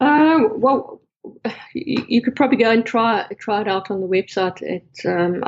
Uh, 0.00 0.40
well, 0.52 1.00
you, 1.74 2.22
could 2.22 2.36
probably 2.36 2.56
go 2.56 2.70
and 2.70 2.84
try 2.84 3.26
try 3.38 3.60
it 3.60 3.68
out 3.68 3.90
on 3.90 4.00
the 4.00 4.06
website 4.06 4.62
at 4.62 5.10
um. 5.10 5.42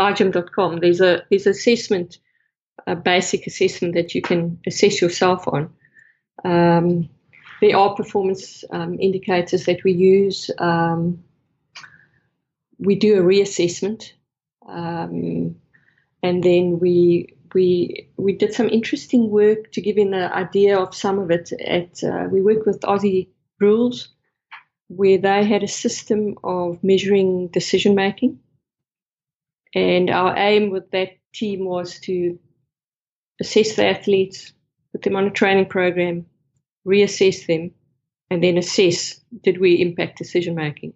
There's 0.79 1.01
a 1.01 1.23
there's 1.31 1.47
assessment, 1.47 2.19
a 2.87 2.97
basic 2.97 3.47
assessment 3.47 3.95
that 3.95 4.15
you 4.15 4.23
can 4.23 4.59
assess 4.67 5.01
yourself 5.01 5.47
on. 5.49 5.73
Um, 6.45 7.09
there 7.61 7.77
are 7.77 7.95
performance 7.95 8.65
um, 8.71 8.99
indicators 9.01 9.67
that 9.67 9.85
we 9.85 9.93
use. 9.93 10.51
Um, 10.59 11.23
we 12.79 12.97
do 12.97 13.19
a 13.19 13.23
reassessment, 13.23 14.13
um, 14.67 15.57
and 16.23 16.43
then 16.43 16.79
we 16.81 17.37
we 17.55 18.09
we 18.17 18.33
did 18.33 18.53
some 18.53 18.69
interesting 18.69 19.31
work 19.31 19.73
to 19.73 19.81
give 19.81 19.97
an 19.97 20.15
idea 20.15 20.79
of 20.79 20.95
some 20.95 21.19
of 21.19 21.31
it. 21.31 21.53
At 21.53 22.03
uh, 22.05 22.29
we 22.31 22.43
worked 22.43 22.67
with 22.67 22.81
Aussie 22.81 23.29
Rules 23.61 24.12
where 24.89 25.19
they 25.19 25.45
had 25.45 25.63
a 25.63 25.69
system 25.69 26.37
of 26.45 26.83
measuring 26.83 27.49
decision 27.49 27.95
making. 27.95 28.41
And 29.75 30.11
our 30.11 30.37
aim 30.37 30.71
with 30.71 30.91
that 30.91 31.11
team 31.33 31.65
was 31.65 31.99
to 32.01 32.39
assess 33.41 33.77
the 33.77 33.87
athletes, 33.87 34.53
put 34.93 35.03
them 35.03 35.17
on 35.17 35.27
a 35.27 35.31
training 35.31 35.67
program, 35.67 36.27
reassess 36.87 37.47
them, 37.47 37.73
and 38.31 38.43
then 38.43 38.59
assess 38.59 39.21
did 39.43 39.59
we 39.59 39.81
impact 39.81 40.19
decision 40.19 40.55
making. 40.55 40.93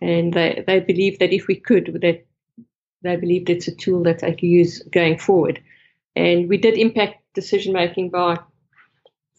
And 0.00 0.32
they, 0.32 0.64
they 0.66 0.80
believe 0.80 1.18
that 1.18 1.32
if 1.32 1.46
we 1.46 1.56
could, 1.56 1.98
that 2.02 2.24
they 3.02 3.16
believed 3.16 3.50
it's 3.50 3.68
a 3.68 3.74
tool 3.74 4.04
that 4.04 4.20
they 4.20 4.32
could 4.32 4.42
use 4.42 4.82
going 4.82 5.18
forward. 5.18 5.62
And 6.16 6.48
we 6.48 6.56
did 6.56 6.74
impact 6.74 7.22
decision 7.34 7.72
making 7.72 8.10
by 8.10 8.38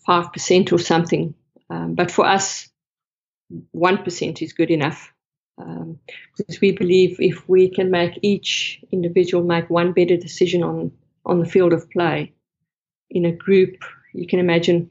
5% 0.07 0.71
or 0.71 0.79
something. 0.79 1.33
Um, 1.69 1.95
but 1.95 2.11
for 2.11 2.25
us, 2.25 2.69
1% 3.75 4.41
is 4.41 4.53
good 4.53 4.71
enough. 4.71 5.11
Um, 5.57 5.99
because 6.35 6.59
we 6.61 6.71
believe 6.71 7.17
if 7.19 7.47
we 7.47 7.69
can 7.69 7.91
make 7.91 8.17
each 8.23 8.83
individual 8.91 9.43
make 9.43 9.69
one 9.69 9.93
better 9.93 10.17
decision 10.17 10.63
on, 10.63 10.91
on 11.25 11.39
the 11.39 11.45
field 11.45 11.73
of 11.73 11.89
play 11.91 12.33
in 13.11 13.25
a 13.25 13.31
group, 13.31 13.83
you 14.13 14.25
can 14.25 14.39
imagine 14.39 14.89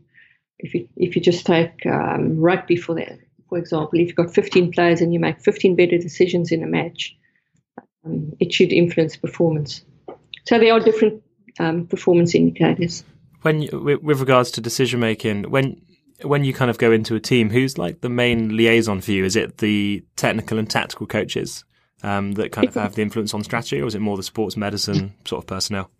if 0.60 0.72
you, 0.74 0.88
if 0.96 1.16
you 1.16 1.22
just 1.22 1.44
take 1.44 1.84
um, 1.86 2.38
rugby 2.38 2.76
for 2.76 2.94
that, 2.94 3.18
for 3.48 3.58
example, 3.58 3.98
if 3.98 4.06
you've 4.06 4.16
got 4.16 4.32
15 4.32 4.72
players 4.72 5.02
and 5.02 5.12
you 5.12 5.20
make 5.20 5.38
15 5.38 5.76
better 5.76 5.98
decisions 5.98 6.52
in 6.52 6.62
a 6.62 6.66
match, 6.66 7.14
um, 8.02 8.32
it 8.40 8.50
should 8.50 8.72
influence 8.72 9.14
performance. 9.14 9.84
So 10.46 10.58
there 10.58 10.72
are 10.72 10.80
different 10.80 11.22
um, 11.60 11.86
performance 11.86 12.34
indicators. 12.34 13.04
When 13.42 13.68
with 13.84 14.20
regards 14.20 14.52
to 14.52 14.62
decision 14.62 15.00
making, 15.00 15.50
when 15.50 15.82
when 16.24 16.44
you 16.44 16.52
kind 16.52 16.70
of 16.70 16.78
go 16.78 16.92
into 16.92 17.14
a 17.14 17.20
team, 17.20 17.50
who's 17.50 17.78
like 17.78 18.00
the 18.00 18.08
main 18.08 18.56
liaison 18.56 19.00
for 19.00 19.12
you? 19.12 19.24
Is 19.24 19.36
it 19.36 19.58
the 19.58 20.04
technical 20.16 20.58
and 20.58 20.68
tactical 20.68 21.06
coaches 21.06 21.64
um, 22.02 22.32
that 22.32 22.52
kind 22.52 22.68
of 22.68 22.74
have 22.74 22.94
the 22.94 23.02
influence 23.02 23.34
on 23.34 23.44
strategy, 23.44 23.80
or 23.80 23.86
is 23.86 23.94
it 23.94 24.00
more 24.00 24.16
the 24.16 24.22
sports 24.22 24.56
medicine 24.56 25.14
sort 25.24 25.44
of 25.44 25.46
personnel? 25.46 25.90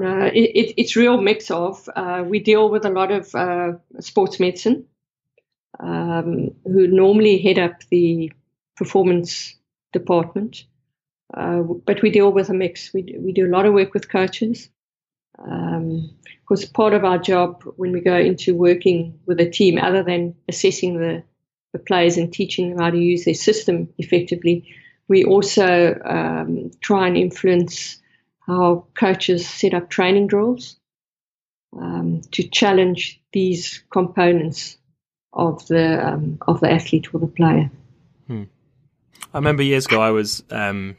Uh, 0.00 0.30
it, 0.32 0.74
it's 0.76 0.96
real 0.96 1.20
mix 1.20 1.50
of. 1.50 1.88
Uh, 1.94 2.24
we 2.26 2.40
deal 2.40 2.70
with 2.70 2.84
a 2.84 2.90
lot 2.90 3.10
of 3.10 3.34
uh, 3.34 3.72
sports 4.00 4.40
medicine, 4.40 4.86
um, 5.78 6.50
who 6.64 6.86
normally 6.86 7.38
head 7.38 7.58
up 7.58 7.80
the 7.90 8.32
performance 8.76 9.56
department, 9.92 10.64
uh, 11.34 11.60
but 11.60 12.02
we 12.02 12.10
deal 12.10 12.32
with 12.32 12.48
a 12.48 12.54
mix. 12.54 12.92
We 12.94 13.16
we 13.18 13.32
do 13.32 13.46
a 13.46 13.54
lot 13.54 13.66
of 13.66 13.74
work 13.74 13.92
with 13.92 14.08
coaches. 14.08 14.70
Um, 15.40 16.10
because 16.50 16.64
part 16.64 16.94
of 16.94 17.04
our 17.04 17.18
job 17.18 17.62
when 17.76 17.92
we 17.92 18.00
go 18.00 18.16
into 18.16 18.56
working 18.56 19.20
with 19.24 19.38
a 19.40 19.48
team, 19.48 19.78
other 19.78 20.02
than 20.02 20.34
assessing 20.48 20.98
the, 20.98 21.22
the 21.72 21.78
players 21.78 22.16
and 22.16 22.32
teaching 22.32 22.70
them 22.70 22.78
how 22.80 22.90
to 22.90 22.98
use 22.98 23.24
their 23.24 23.34
system 23.34 23.88
effectively, 23.98 24.74
we 25.06 25.24
also 25.24 25.94
um, 26.04 26.70
try 26.80 27.06
and 27.06 27.16
influence 27.16 27.98
how 28.40 28.86
coaches 28.98 29.48
set 29.48 29.74
up 29.74 29.90
training 29.90 30.26
drills 30.26 30.76
um, 31.80 32.22
to 32.32 32.42
challenge 32.48 33.20
these 33.32 33.84
components 33.90 34.76
of 35.32 35.64
the 35.68 36.04
um, 36.04 36.38
of 36.48 36.60
the 36.60 36.70
athlete 36.70 37.14
or 37.14 37.20
the 37.20 37.26
player. 37.28 37.70
Hmm. 38.26 38.44
I 39.32 39.38
remember 39.38 39.62
years 39.62 39.86
ago 39.86 40.00
I 40.00 40.10
was 40.10 40.42
um, 40.50 40.96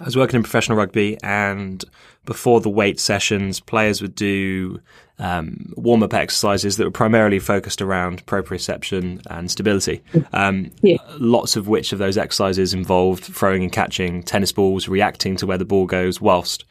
I 0.00 0.04
was 0.04 0.16
working 0.16 0.36
in 0.36 0.42
professional 0.42 0.78
rugby, 0.78 1.18
and 1.22 1.84
before 2.24 2.60
the 2.60 2.68
weight 2.70 3.00
sessions, 3.00 3.60
players 3.60 4.02
would 4.02 4.14
do 4.14 4.80
um, 5.18 5.72
warm 5.76 6.02
up 6.02 6.14
exercises 6.14 6.76
that 6.76 6.84
were 6.84 6.90
primarily 6.90 7.38
focused 7.38 7.82
around 7.82 8.24
proprioception 8.26 9.22
and 9.30 9.50
stability. 9.50 10.02
Um, 10.32 10.70
yeah. 10.82 10.98
Lots 11.18 11.56
of 11.56 11.68
which 11.68 11.92
of 11.92 11.98
those 11.98 12.16
exercises 12.16 12.74
involved 12.74 13.24
throwing 13.24 13.62
and 13.62 13.72
catching 13.72 14.22
tennis 14.22 14.52
balls, 14.52 14.88
reacting 14.88 15.36
to 15.36 15.46
where 15.46 15.58
the 15.58 15.64
ball 15.64 15.86
goes, 15.86 16.20
whilst 16.20 16.64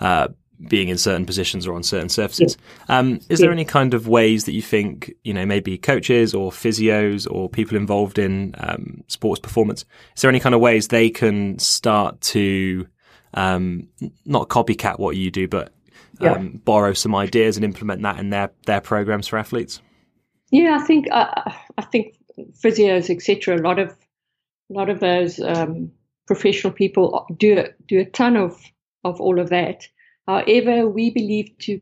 uh, 0.00 0.28
being 0.68 0.88
in 0.88 0.98
certain 0.98 1.26
positions 1.26 1.66
or 1.66 1.74
on 1.74 1.82
certain 1.82 2.08
surfaces. 2.08 2.56
Yeah. 2.88 2.98
Um, 2.98 3.20
is 3.28 3.40
there 3.40 3.52
any 3.52 3.64
kind 3.64 3.94
of 3.94 4.08
ways 4.08 4.44
that 4.44 4.52
you 4.52 4.62
think, 4.62 5.12
you 5.22 5.32
know, 5.34 5.46
maybe 5.46 5.78
coaches 5.78 6.34
or 6.34 6.50
physios 6.50 7.30
or 7.30 7.48
people 7.48 7.76
involved 7.76 8.18
in 8.18 8.54
um, 8.58 9.04
sports 9.08 9.40
performance, 9.40 9.84
is 10.16 10.22
there 10.22 10.28
any 10.28 10.40
kind 10.40 10.54
of 10.54 10.60
ways 10.60 10.88
they 10.88 11.10
can 11.10 11.58
start 11.58 12.20
to 12.20 12.86
um, 13.34 13.88
not 14.24 14.48
copycat 14.48 14.98
what 14.98 15.16
you 15.16 15.30
do, 15.30 15.48
but 15.48 15.72
yeah. 16.20 16.32
Um, 16.32 16.60
borrow 16.64 16.92
some 16.92 17.14
ideas 17.14 17.56
and 17.56 17.64
implement 17.64 18.02
that 18.02 18.18
in 18.18 18.30
their 18.30 18.50
their 18.66 18.80
programs 18.80 19.26
for 19.26 19.36
athletes? 19.36 19.80
Yeah, 20.50 20.78
I 20.80 20.84
think 20.84 21.08
uh, 21.10 21.52
I 21.76 21.82
think 21.82 22.14
physios, 22.62 23.10
etc. 23.10 23.56
A 23.56 23.58
lot 23.58 23.78
of 23.78 23.90
a 24.70 24.72
lot 24.72 24.90
of 24.90 25.00
those 25.00 25.40
um, 25.40 25.90
professional 26.26 26.72
people 26.72 27.26
do 27.36 27.64
do 27.88 28.00
a 28.00 28.04
ton 28.04 28.36
of 28.36 28.60
of 29.02 29.20
all 29.20 29.40
of 29.40 29.50
that 29.50 29.88
However, 30.26 30.88
we 30.88 31.10
believe 31.10 31.56
to 31.60 31.80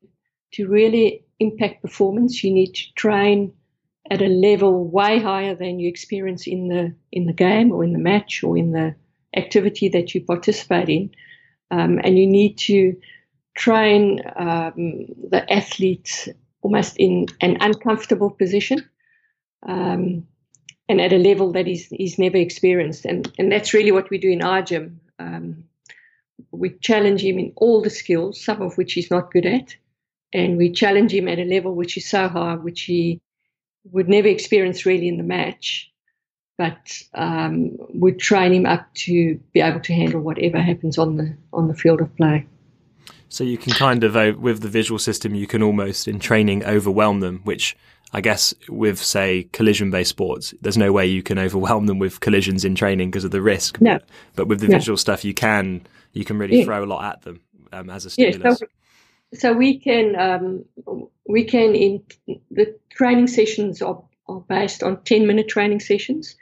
to 0.53 0.69
really 0.69 1.25
impact 1.39 1.83
performance, 1.83 2.45
you 2.45 2.53
need 2.53 2.75
to 2.75 2.93
train 2.95 3.55
at 4.11 4.21
a 4.21 4.27
level 4.27 4.85
way 4.89 5.19
higher 5.19 5.55
than 5.55 5.79
you 5.79 5.89
experience 5.89 6.47
in 6.47 6.69
the 6.69 6.95
in 7.11 7.27
the 7.27 7.33
game 7.33 7.73
or 7.73 7.85
in 7.85 7.93
the 7.93 7.99
match 7.99 8.43
or 8.43 8.57
in 8.59 8.73
the 8.73 8.95
activity 9.37 9.89
that 9.89 10.15
you 10.15 10.25
participate 10.25 10.89
in, 10.89 11.11
um, 11.71 11.99
and 12.05 12.19
you 12.19 12.27
need 12.27 12.59
to 12.59 12.97
train 13.55 14.21
um, 14.37 15.07
the 15.31 15.45
athlete 15.51 16.29
almost 16.63 16.97
in 16.97 17.27
an 17.41 17.57
uncomfortable 17.61 18.31
position. 18.31 18.89
Um, 19.67 20.27
and 20.89 21.01
at 21.01 21.13
a 21.13 21.19
level 21.19 21.53
that 21.53 21.67
he's, 21.67 21.87
he's 21.89 22.19
never 22.19 22.37
experienced. 22.37 23.05
And, 23.05 23.33
and 23.39 23.51
that's 23.51 23.73
really 23.73 23.93
what 23.93 24.11
we 24.11 24.19
do 24.19 24.31
in 24.31 24.43
our 24.43 24.63
gym. 24.63 25.01
Um, 25.19 25.65
we 26.51 26.71
challenge 26.71 27.23
him 27.23 27.39
in 27.39 27.53
all 27.57 27.83
the 27.83 27.91
skills, 27.91 28.43
some 28.43 28.63
of 28.63 28.77
which 28.77 28.93
he's 28.93 29.11
not 29.11 29.31
good 29.31 29.47
at, 29.47 29.77
and 30.33 30.57
we 30.57 30.71
challenge 30.71 31.13
him 31.13 31.29
at 31.29 31.39
a 31.39 31.45
level 31.45 31.75
which 31.75 31.97
is 31.97 32.09
so 32.09 32.29
high, 32.29 32.55
which 32.55 32.83
he 32.83 33.21
would 33.91 34.09
never 34.09 34.29
experience 34.29 34.87
really 34.87 35.09
in 35.09 35.17
the 35.17 35.23
match, 35.23 35.93
but 36.57 37.03
um, 37.15 37.77
we 37.95 38.13
train 38.13 38.53
him 38.53 38.67
up 38.67 38.93
to 38.95 39.41
be 39.53 39.61
able 39.61 39.81
to 39.81 39.93
handle 39.93 40.21
whatever 40.21 40.61
happens 40.61 40.99
on 40.99 41.17
the 41.17 41.37
on 41.53 41.69
the 41.69 41.75
field 41.75 42.01
of 42.01 42.15
play. 42.17 42.47
So 43.29 43.45
you 43.45 43.57
can 43.57 43.73
kind 43.73 44.05
of, 44.05 44.15
uh, 44.15 44.35
with 44.39 44.61
the 44.61 44.69
visual 44.69 44.99
system, 44.99 45.35
you 45.35 45.47
can 45.47 45.63
almost 45.63 46.07
in 46.07 46.19
training 46.19 46.65
overwhelm 46.67 47.21
them, 47.21 47.41
which 47.45 47.75
I 48.13 48.21
guess 48.21 48.53
with 48.69 49.03
say 49.03 49.45
collision 49.53 49.91
based 49.91 50.11
sports, 50.11 50.53
there's 50.61 50.77
no 50.77 50.93
way 50.93 51.07
you 51.07 51.23
can 51.23 51.39
overwhelm 51.39 51.87
them 51.87 51.99
with 51.99 52.21
collisions 52.21 52.65
in 52.65 52.75
training 52.75 53.11
because 53.11 53.25
of 53.25 53.31
the 53.31 53.41
risk. 53.41 53.81
No. 53.81 53.95
But, 53.95 54.05
but 54.37 54.49
with 54.49 54.61
the 54.61 54.69
no. 54.69 54.79
visual 54.79 54.99
stuff, 54.99 55.25
you 55.25 55.33
can 55.33 55.87
you 56.13 56.25
can 56.25 56.39
really 56.39 56.59
yeah. 56.59 56.65
throw 56.65 56.85
a 56.85 56.87
lot 56.87 57.05
at 57.05 57.23
them 57.23 57.41
um, 57.73 57.89
as 57.89 58.05
a 58.05 58.11
stimulus. 58.11 58.61
Yeah, 58.61 58.67
so, 59.33 59.39
so 59.39 59.53
we 59.55 59.79
can 59.79 60.15
um, 60.17 60.65
we 61.27 61.45
can 61.45 61.75
in 61.75 62.03
the 62.51 62.77
training 62.91 63.29
sessions 63.29 63.81
are, 63.81 64.03
are 64.29 64.41
based 64.41 64.83
on 64.83 65.03
10 65.05 65.27
minute 65.27 65.49
training 65.49 65.81
sessions 65.81 66.37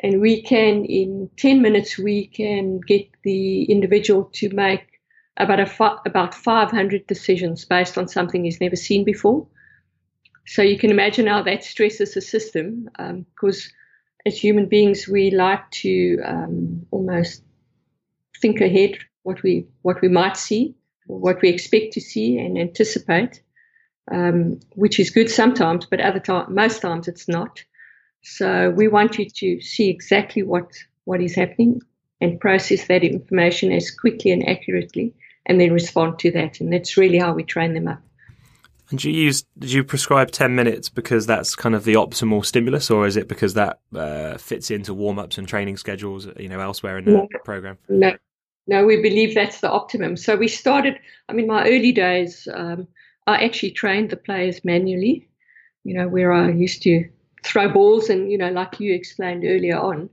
and 0.00 0.20
we 0.20 0.42
can 0.42 0.84
in 0.86 1.28
10 1.36 1.60
minutes 1.60 1.98
we 1.98 2.26
can 2.26 2.80
get 2.80 3.06
the 3.22 3.64
individual 3.64 4.24
to 4.32 4.48
make 4.50 5.00
about 5.36 5.60
a 5.60 5.66
fi- 5.66 5.98
about 6.06 6.34
500 6.34 7.06
decisions 7.06 7.64
based 7.64 7.98
on 7.98 8.08
something 8.08 8.44
he's 8.44 8.60
never 8.60 8.76
seen 8.76 9.04
before 9.04 9.46
so 10.50 10.62
you 10.62 10.76
can 10.76 10.90
imagine 10.90 11.28
how 11.28 11.42
that 11.44 11.62
stresses 11.62 12.14
the 12.14 12.20
system 12.20 12.88
because 13.36 13.66
um, 13.66 13.72
as 14.26 14.36
human 14.36 14.66
beings 14.66 15.06
we 15.06 15.30
like 15.30 15.70
to 15.70 16.18
um, 16.24 16.84
almost 16.90 17.44
think 18.42 18.60
ahead 18.60 18.98
what 19.22 19.40
we 19.44 19.68
what 19.82 20.00
we 20.02 20.08
might 20.08 20.36
see, 20.36 20.74
what 21.06 21.40
we 21.40 21.50
expect 21.50 21.92
to 21.92 22.00
see 22.00 22.36
and 22.36 22.58
anticipate, 22.58 23.40
um, 24.10 24.58
which 24.74 24.98
is 24.98 25.10
good 25.10 25.30
sometimes, 25.30 25.86
but 25.86 26.00
other 26.00 26.18
time, 26.18 26.52
most 26.52 26.82
times 26.82 27.06
it's 27.06 27.28
not. 27.28 27.62
So 28.22 28.70
we 28.70 28.88
want 28.88 29.20
you 29.20 29.30
to 29.30 29.60
see 29.60 29.88
exactly 29.88 30.42
what 30.42 30.72
what 31.04 31.20
is 31.22 31.36
happening 31.36 31.80
and 32.20 32.40
process 32.40 32.88
that 32.88 33.04
information 33.04 33.70
as 33.70 33.92
quickly 33.92 34.32
and 34.32 34.48
accurately, 34.48 35.14
and 35.46 35.60
then 35.60 35.72
respond 35.72 36.18
to 36.18 36.32
that. 36.32 36.58
And 36.58 36.72
that's 36.72 36.96
really 36.96 37.18
how 37.18 37.34
we 37.34 37.44
train 37.44 37.74
them 37.74 37.86
up. 37.86 38.02
And 38.90 38.98
do 38.98 39.10
you 39.10 39.22
use 39.22 39.44
do 39.58 39.68
you 39.68 39.84
prescribe 39.84 40.30
ten 40.32 40.54
minutes 40.54 40.88
because 40.88 41.26
that's 41.26 41.54
kind 41.54 41.74
of 41.74 41.84
the 41.84 41.94
optimal 41.94 42.44
stimulus, 42.44 42.90
or 42.90 43.06
is 43.06 43.16
it 43.16 43.28
because 43.28 43.54
that 43.54 43.80
uh, 43.94 44.36
fits 44.36 44.70
into 44.70 44.92
warm 44.92 45.18
ups 45.18 45.38
and 45.38 45.46
training 45.46 45.76
schedules, 45.76 46.26
you 46.38 46.48
know, 46.48 46.60
elsewhere 46.60 46.98
in 46.98 47.04
the 47.04 47.12
no, 47.12 47.28
program? 47.44 47.78
No, 47.88 48.16
no, 48.66 48.84
we 48.84 49.00
believe 49.00 49.34
that's 49.34 49.60
the 49.60 49.70
optimum. 49.70 50.16
So 50.16 50.36
we 50.36 50.48
started, 50.48 50.98
I 51.28 51.32
mean, 51.32 51.46
my 51.46 51.64
early 51.64 51.92
days, 51.92 52.46
um, 52.52 52.88
I 53.26 53.44
actually 53.44 53.72
trained 53.72 54.10
the 54.10 54.16
players 54.16 54.64
manually, 54.64 55.28
you 55.84 55.94
know, 55.94 56.08
where 56.08 56.32
I 56.32 56.50
used 56.50 56.82
to 56.82 57.08
throw 57.42 57.68
balls 57.68 58.10
and, 58.10 58.30
you 58.30 58.38
know, 58.38 58.50
like 58.50 58.80
you 58.80 58.94
explained 58.94 59.44
earlier 59.44 59.78
on. 59.78 60.10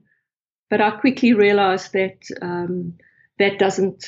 But 0.70 0.82
I 0.82 0.92
quickly 0.92 1.34
realized 1.34 1.94
that 1.94 2.18
um, 2.42 2.94
that 3.40 3.60
doesn't 3.60 4.06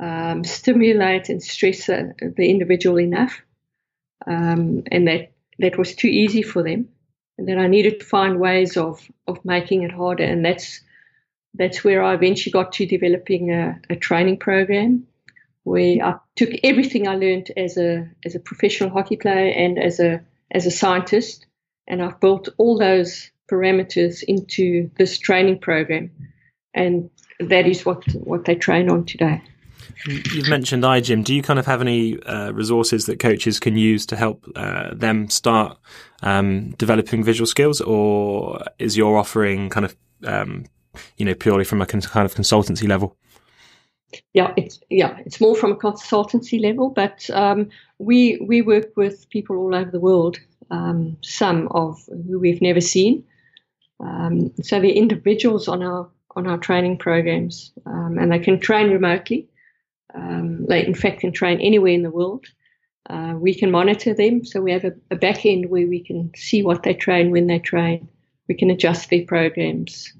um, 0.00 0.44
stimulate 0.44 1.28
and 1.28 1.42
stress 1.42 1.88
uh, 1.88 2.12
the 2.20 2.50
individual 2.50 2.98
enough. 2.98 3.42
Um, 4.26 4.82
and 4.90 5.06
that, 5.08 5.32
that 5.58 5.78
was 5.78 5.94
too 5.94 6.08
easy 6.08 6.42
for 6.42 6.62
them. 6.62 6.88
And 7.36 7.48
then 7.48 7.58
I 7.58 7.66
needed 7.68 8.00
to 8.00 8.06
find 8.06 8.40
ways 8.40 8.76
of, 8.76 9.00
of 9.26 9.44
making 9.44 9.82
it 9.82 9.92
harder. 9.92 10.24
And 10.24 10.44
that's 10.44 10.80
that's 11.54 11.82
where 11.82 12.02
I 12.02 12.14
eventually 12.14 12.52
got 12.52 12.72
to 12.72 12.86
developing 12.86 13.52
a, 13.52 13.80
a 13.90 13.96
training 13.96 14.38
program 14.38 15.06
where 15.64 16.02
I 16.02 16.14
took 16.36 16.50
everything 16.62 17.06
I 17.06 17.16
learned 17.16 17.50
as 17.56 17.76
a 17.76 18.08
as 18.24 18.34
a 18.34 18.40
professional 18.40 18.90
hockey 18.90 19.16
player 19.16 19.52
and 19.52 19.78
as 19.78 20.00
a 20.00 20.22
as 20.50 20.66
a 20.66 20.70
scientist, 20.70 21.46
and 21.86 22.02
I've 22.02 22.20
built 22.20 22.48
all 22.56 22.78
those 22.78 23.30
parameters 23.50 24.22
into 24.26 24.90
this 24.96 25.18
training 25.18 25.58
program, 25.58 26.10
and 26.72 27.10
that 27.40 27.66
is 27.66 27.84
what 27.84 28.04
what 28.14 28.44
they 28.44 28.54
train 28.54 28.88
on 28.88 29.04
today. 29.04 29.42
You've 30.06 30.48
mentioned 30.48 30.84
EyeGym. 30.84 31.24
Do 31.24 31.34
you 31.34 31.42
kind 31.42 31.58
of 31.58 31.66
have 31.66 31.80
any 31.80 32.20
uh, 32.22 32.52
resources 32.52 33.06
that 33.06 33.18
coaches 33.18 33.60
can 33.60 33.76
use 33.76 34.06
to 34.06 34.16
help 34.16 34.44
uh, 34.56 34.94
them 34.94 35.28
start 35.30 35.78
um, 36.22 36.70
developing 36.72 37.24
visual 37.24 37.46
skills, 37.46 37.80
or 37.80 38.60
is 38.78 38.96
your 38.96 39.18
offering 39.18 39.70
kind 39.70 39.84
of 39.84 39.96
um, 40.24 40.64
you 41.16 41.24
know, 41.24 41.34
purely 41.34 41.64
from 41.64 41.80
a 41.80 41.86
kind 41.86 42.04
of 42.04 42.34
consultancy 42.34 42.88
level? 42.88 43.16
Yeah, 44.32 44.54
it's 44.56 44.80
yeah, 44.88 45.18
it's 45.26 45.40
more 45.40 45.54
from 45.54 45.72
a 45.72 45.76
consultancy 45.76 46.60
level, 46.60 46.88
but 46.88 47.28
um, 47.30 47.68
we 47.98 48.38
we 48.38 48.62
work 48.62 48.96
with 48.96 49.28
people 49.28 49.56
all 49.56 49.74
over 49.74 49.90
the 49.90 50.00
world. 50.00 50.38
Um, 50.70 51.16
some 51.22 51.68
of 51.68 51.98
who 52.06 52.38
we've 52.38 52.62
never 52.62 52.80
seen. 52.80 53.24
Um, 54.00 54.52
so 54.62 54.80
they're 54.80 54.90
individuals 54.90 55.68
on 55.68 55.82
our 55.82 56.08
on 56.36 56.46
our 56.46 56.56
training 56.56 56.98
programs, 56.98 57.72
um, 57.84 58.16
and 58.18 58.32
they 58.32 58.38
can 58.38 58.58
train 58.58 58.90
remotely. 58.90 59.46
Um, 60.14 60.66
they 60.66 60.86
in 60.86 60.94
fact 60.94 61.20
can 61.20 61.32
train 61.32 61.60
anywhere 61.60 61.92
in 61.92 62.02
the 62.02 62.10
world. 62.10 62.46
Uh, 63.08 63.34
we 63.38 63.54
can 63.54 63.70
monitor 63.70 64.12
them, 64.12 64.44
so 64.44 64.60
we 64.60 64.72
have 64.72 64.84
a, 64.84 64.92
a 65.10 65.16
back 65.16 65.46
end 65.46 65.70
where 65.70 65.86
we 65.86 66.00
can 66.00 66.30
see 66.36 66.62
what 66.62 66.82
they 66.82 66.92
train, 66.92 67.30
when 67.30 67.46
they 67.46 67.58
train. 67.58 68.06
We 68.48 68.54
can 68.54 68.70
adjust 68.70 69.08
their 69.08 69.24
programs 69.24 70.12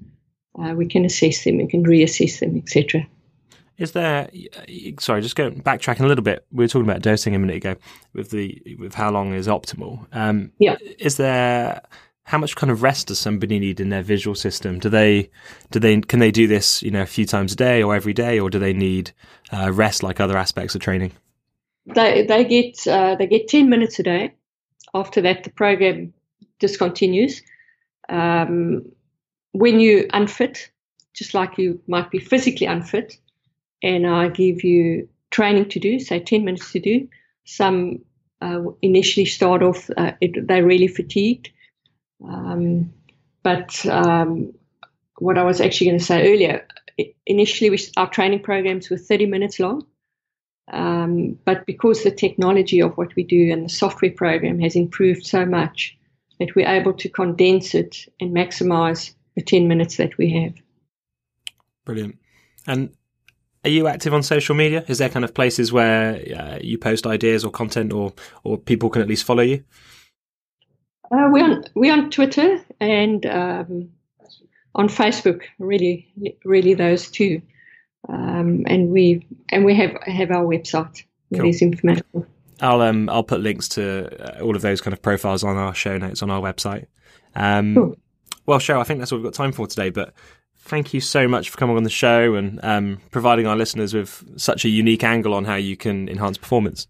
uh, 0.57 0.73
we 0.73 0.87
can 0.87 1.05
assess 1.05 1.43
them, 1.43 1.57
we 1.57 1.67
can 1.67 1.83
reassess 1.83 2.39
them, 2.39 2.57
etc. 2.57 3.07
Is 3.77 3.93
there? 3.93 4.29
Sorry, 4.99 5.21
just 5.21 5.35
going 5.35 5.61
backtracking 5.61 6.01
a 6.01 6.07
little 6.07 6.23
bit. 6.23 6.45
We 6.51 6.65
were 6.65 6.67
talking 6.67 6.89
about 6.89 7.01
dosing 7.01 7.33
a 7.33 7.39
minute 7.39 7.57
ago 7.57 7.75
with 8.13 8.29
the 8.31 8.61
with 8.77 8.93
how 8.93 9.09
long 9.09 9.33
is 9.33 9.47
optimal. 9.47 10.05
Um, 10.11 10.51
yeah. 10.59 10.75
Is 10.97 11.15
there? 11.15 11.81
How 12.29 12.37
much 12.37 12.55
kind 12.55 12.69
of 12.69 12.83
rest 12.83 13.07
does 13.07 13.19
somebody 13.19 13.59
need 13.59 13.79
in 13.79 13.89
their 13.89 14.03
visual 14.03 14.35
system? 14.35 14.77
Do 14.77 14.89
they 14.89 15.29
do 15.71 15.79
they 15.79 15.99
can 16.01 16.19
they 16.19 16.31
do 16.31 16.47
this 16.47 16.83
you 16.83 16.91
know 16.91 17.01
a 17.01 17.07
few 17.07 17.25
times 17.25 17.53
a 17.53 17.55
day 17.55 17.81
or 17.81 17.95
every 17.95 18.13
day, 18.13 18.39
or 18.39 18.49
do 18.49 18.59
they 18.59 18.73
need 18.73 19.11
uh, 19.51 19.71
rest 19.71 20.03
like 20.03 20.19
other 20.19 20.37
aspects 20.37 20.75
of 20.75 20.81
training? 20.81 21.11
They 21.87 22.25
they 22.25 22.43
get 22.43 22.87
uh, 22.87 23.15
they 23.15 23.27
get 23.27 23.47
ten 23.47 23.69
minutes 23.69 23.99
a 23.99 24.03
day. 24.03 24.33
After 24.93 25.21
that, 25.21 25.43
the 25.43 25.49
program 25.49 26.13
discontinues. 26.59 27.41
Um, 28.09 28.91
when 29.51 29.79
you're 29.79 30.05
unfit, 30.13 30.71
just 31.13 31.33
like 31.33 31.57
you 31.57 31.81
might 31.87 32.11
be 32.11 32.19
physically 32.19 32.67
unfit, 32.67 33.17
and 33.81 34.05
I 34.05 34.29
give 34.29 34.63
you 34.63 35.07
training 35.31 35.69
to 35.69 35.79
do, 35.79 35.99
say 35.99 36.19
10 36.19 36.43
minutes 36.43 36.71
to 36.71 36.79
do, 36.79 37.07
some 37.45 37.99
uh, 38.41 38.61
initially 38.81 39.25
start 39.25 39.61
off, 39.61 39.89
uh, 39.97 40.13
it, 40.21 40.47
they're 40.47 40.65
really 40.65 40.87
fatigued. 40.87 41.51
Um, 42.23 42.93
but 43.43 43.85
um, 43.85 44.53
what 45.17 45.37
I 45.37 45.43
was 45.43 45.61
actually 45.61 45.87
going 45.87 45.99
to 45.99 46.05
say 46.05 46.31
earlier, 46.31 46.67
initially 47.25 47.69
we, 47.69 47.79
our 47.97 48.09
training 48.09 48.41
programs 48.41 48.89
were 48.89 48.97
30 48.97 49.25
minutes 49.27 49.59
long. 49.59 49.85
Um, 50.71 51.39
but 51.45 51.65
because 51.65 52.03
the 52.03 52.11
technology 52.11 52.81
of 52.81 52.95
what 52.97 53.15
we 53.15 53.23
do 53.23 53.51
and 53.51 53.65
the 53.65 53.69
software 53.69 54.11
program 54.11 54.59
has 54.59 54.75
improved 54.75 55.25
so 55.25 55.45
much 55.45 55.97
that 56.39 56.55
we're 56.55 56.67
able 56.67 56.93
to 56.93 57.09
condense 57.09 57.73
it 57.73 58.05
and 58.19 58.35
maximize 58.35 59.13
the 59.35 59.41
10 59.41 59.67
minutes 59.67 59.97
that 59.97 60.17
we 60.17 60.31
have. 60.31 60.53
Brilliant. 61.85 62.19
And 62.67 62.93
are 63.63 63.69
you 63.69 63.87
active 63.87 64.13
on 64.13 64.23
social 64.23 64.55
media? 64.55 64.85
Is 64.87 64.99
there 64.99 65.09
kind 65.09 65.25
of 65.25 65.33
places 65.33 65.73
where 65.73 66.15
uh, 66.37 66.59
you 66.61 66.77
post 66.77 67.07
ideas 67.07 67.43
or 67.43 67.51
content 67.51 67.91
or, 67.91 68.13
or 68.43 68.57
people 68.57 68.89
can 68.89 69.01
at 69.01 69.07
least 69.07 69.25
follow 69.25 69.43
you? 69.43 69.63
Uh, 71.11 71.29
we're 71.31 71.43
on 71.43 71.63
we're 71.73 71.93
on 71.93 72.09
Twitter 72.09 72.63
and 72.79 73.25
um, 73.25 73.89
on 74.75 74.87
Facebook. 74.87 75.43
Really, 75.57 76.11
really 76.45 76.73
those 76.73 77.09
two. 77.09 77.41
Um, 78.07 78.63
and 78.67 78.89
we 78.89 79.25
and 79.49 79.65
we 79.65 79.75
have 79.75 79.91
have 80.03 80.31
our 80.31 80.45
website. 80.45 81.03
Cool. 81.33 81.45
It 81.45 81.49
is 81.49 81.61
information. 81.61 82.03
I'll 82.61 82.81
um 82.81 83.09
I'll 83.09 83.23
put 83.23 83.41
links 83.41 83.67
to 83.69 84.37
uh, 84.39 84.43
all 84.43 84.55
of 84.55 84.61
those 84.61 84.81
kind 84.81 84.93
of 84.93 85.01
profiles 85.01 85.43
on 85.43 85.57
our 85.57 85.73
show 85.73 85.97
notes 85.97 86.21
on 86.21 86.29
our 86.29 86.41
website. 86.41 86.87
Um, 87.35 87.75
cool. 87.75 87.95
Well, 88.45 88.59
Sherylle, 88.59 88.81
I 88.81 88.83
think 88.83 88.99
that's 88.99 89.11
all 89.11 89.19
we've 89.19 89.25
got 89.25 89.33
time 89.33 89.51
for 89.51 89.67
today. 89.67 89.89
But 89.89 90.13
thank 90.57 90.93
you 90.93 91.01
so 91.01 91.27
much 91.27 91.49
for 91.49 91.57
coming 91.57 91.77
on 91.77 91.83
the 91.83 91.89
show 91.89 92.35
and 92.35 92.59
um, 92.63 92.99
providing 93.11 93.47
our 93.47 93.55
listeners 93.55 93.93
with 93.93 94.23
such 94.39 94.65
a 94.65 94.69
unique 94.69 95.03
angle 95.03 95.33
on 95.33 95.45
how 95.45 95.55
you 95.55 95.77
can 95.77 96.09
enhance 96.09 96.37
performance. 96.37 96.87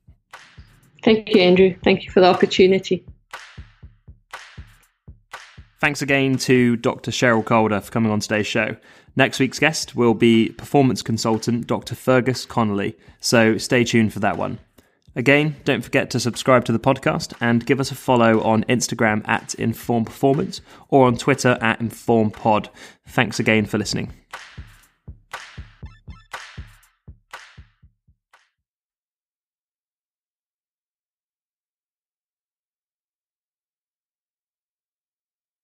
Thank 1.04 1.30
you, 1.34 1.42
Andrew. 1.42 1.76
Thank 1.84 2.04
you 2.04 2.12
for 2.12 2.20
the 2.20 2.28
opportunity. 2.28 3.06
Thanks 5.80 6.02
again 6.02 6.38
to 6.40 6.76
Dr. 6.76 7.10
Sherylle 7.10 7.46
Calder 7.46 7.80
for 7.80 7.90
coming 7.90 8.12
on 8.12 8.20
today's 8.20 8.48
show. 8.48 8.76
Next 9.16 9.40
week's 9.40 9.60
guest 9.60 9.96
will 9.96 10.14
be 10.14 10.50
performance 10.50 11.02
consultant 11.02 11.68
Dr. 11.68 11.96
Fergus 11.96 12.46
Connolly, 12.46 12.98
so 13.22 13.58
stay 13.58 13.86
tuned 13.86 14.12
for 14.12 14.20
that 14.20 14.38
one. 14.38 14.60
Again, 15.16 15.56
don't 15.64 15.82
forget 15.82 16.10
to 16.12 16.20
subscribe 16.20 16.66
to 16.66 16.72
the 16.72 16.80
podcast 16.80 17.34
and 17.42 17.66
give 17.66 17.80
us 17.80 17.92
a 17.92 17.96
follow 17.96 18.44
on 18.44 18.66
Instagram 18.66 19.28
at 19.28 19.56
Inform 19.56 20.06
Performance 20.06 20.62
or 20.90 21.08
on 21.08 21.18
Twitter 21.18 21.58
at 21.62 21.80
InformPod. 21.80 22.68
Thanks 23.08 23.40
again 23.40 23.66
for 23.66 23.78
listening. 23.78 24.14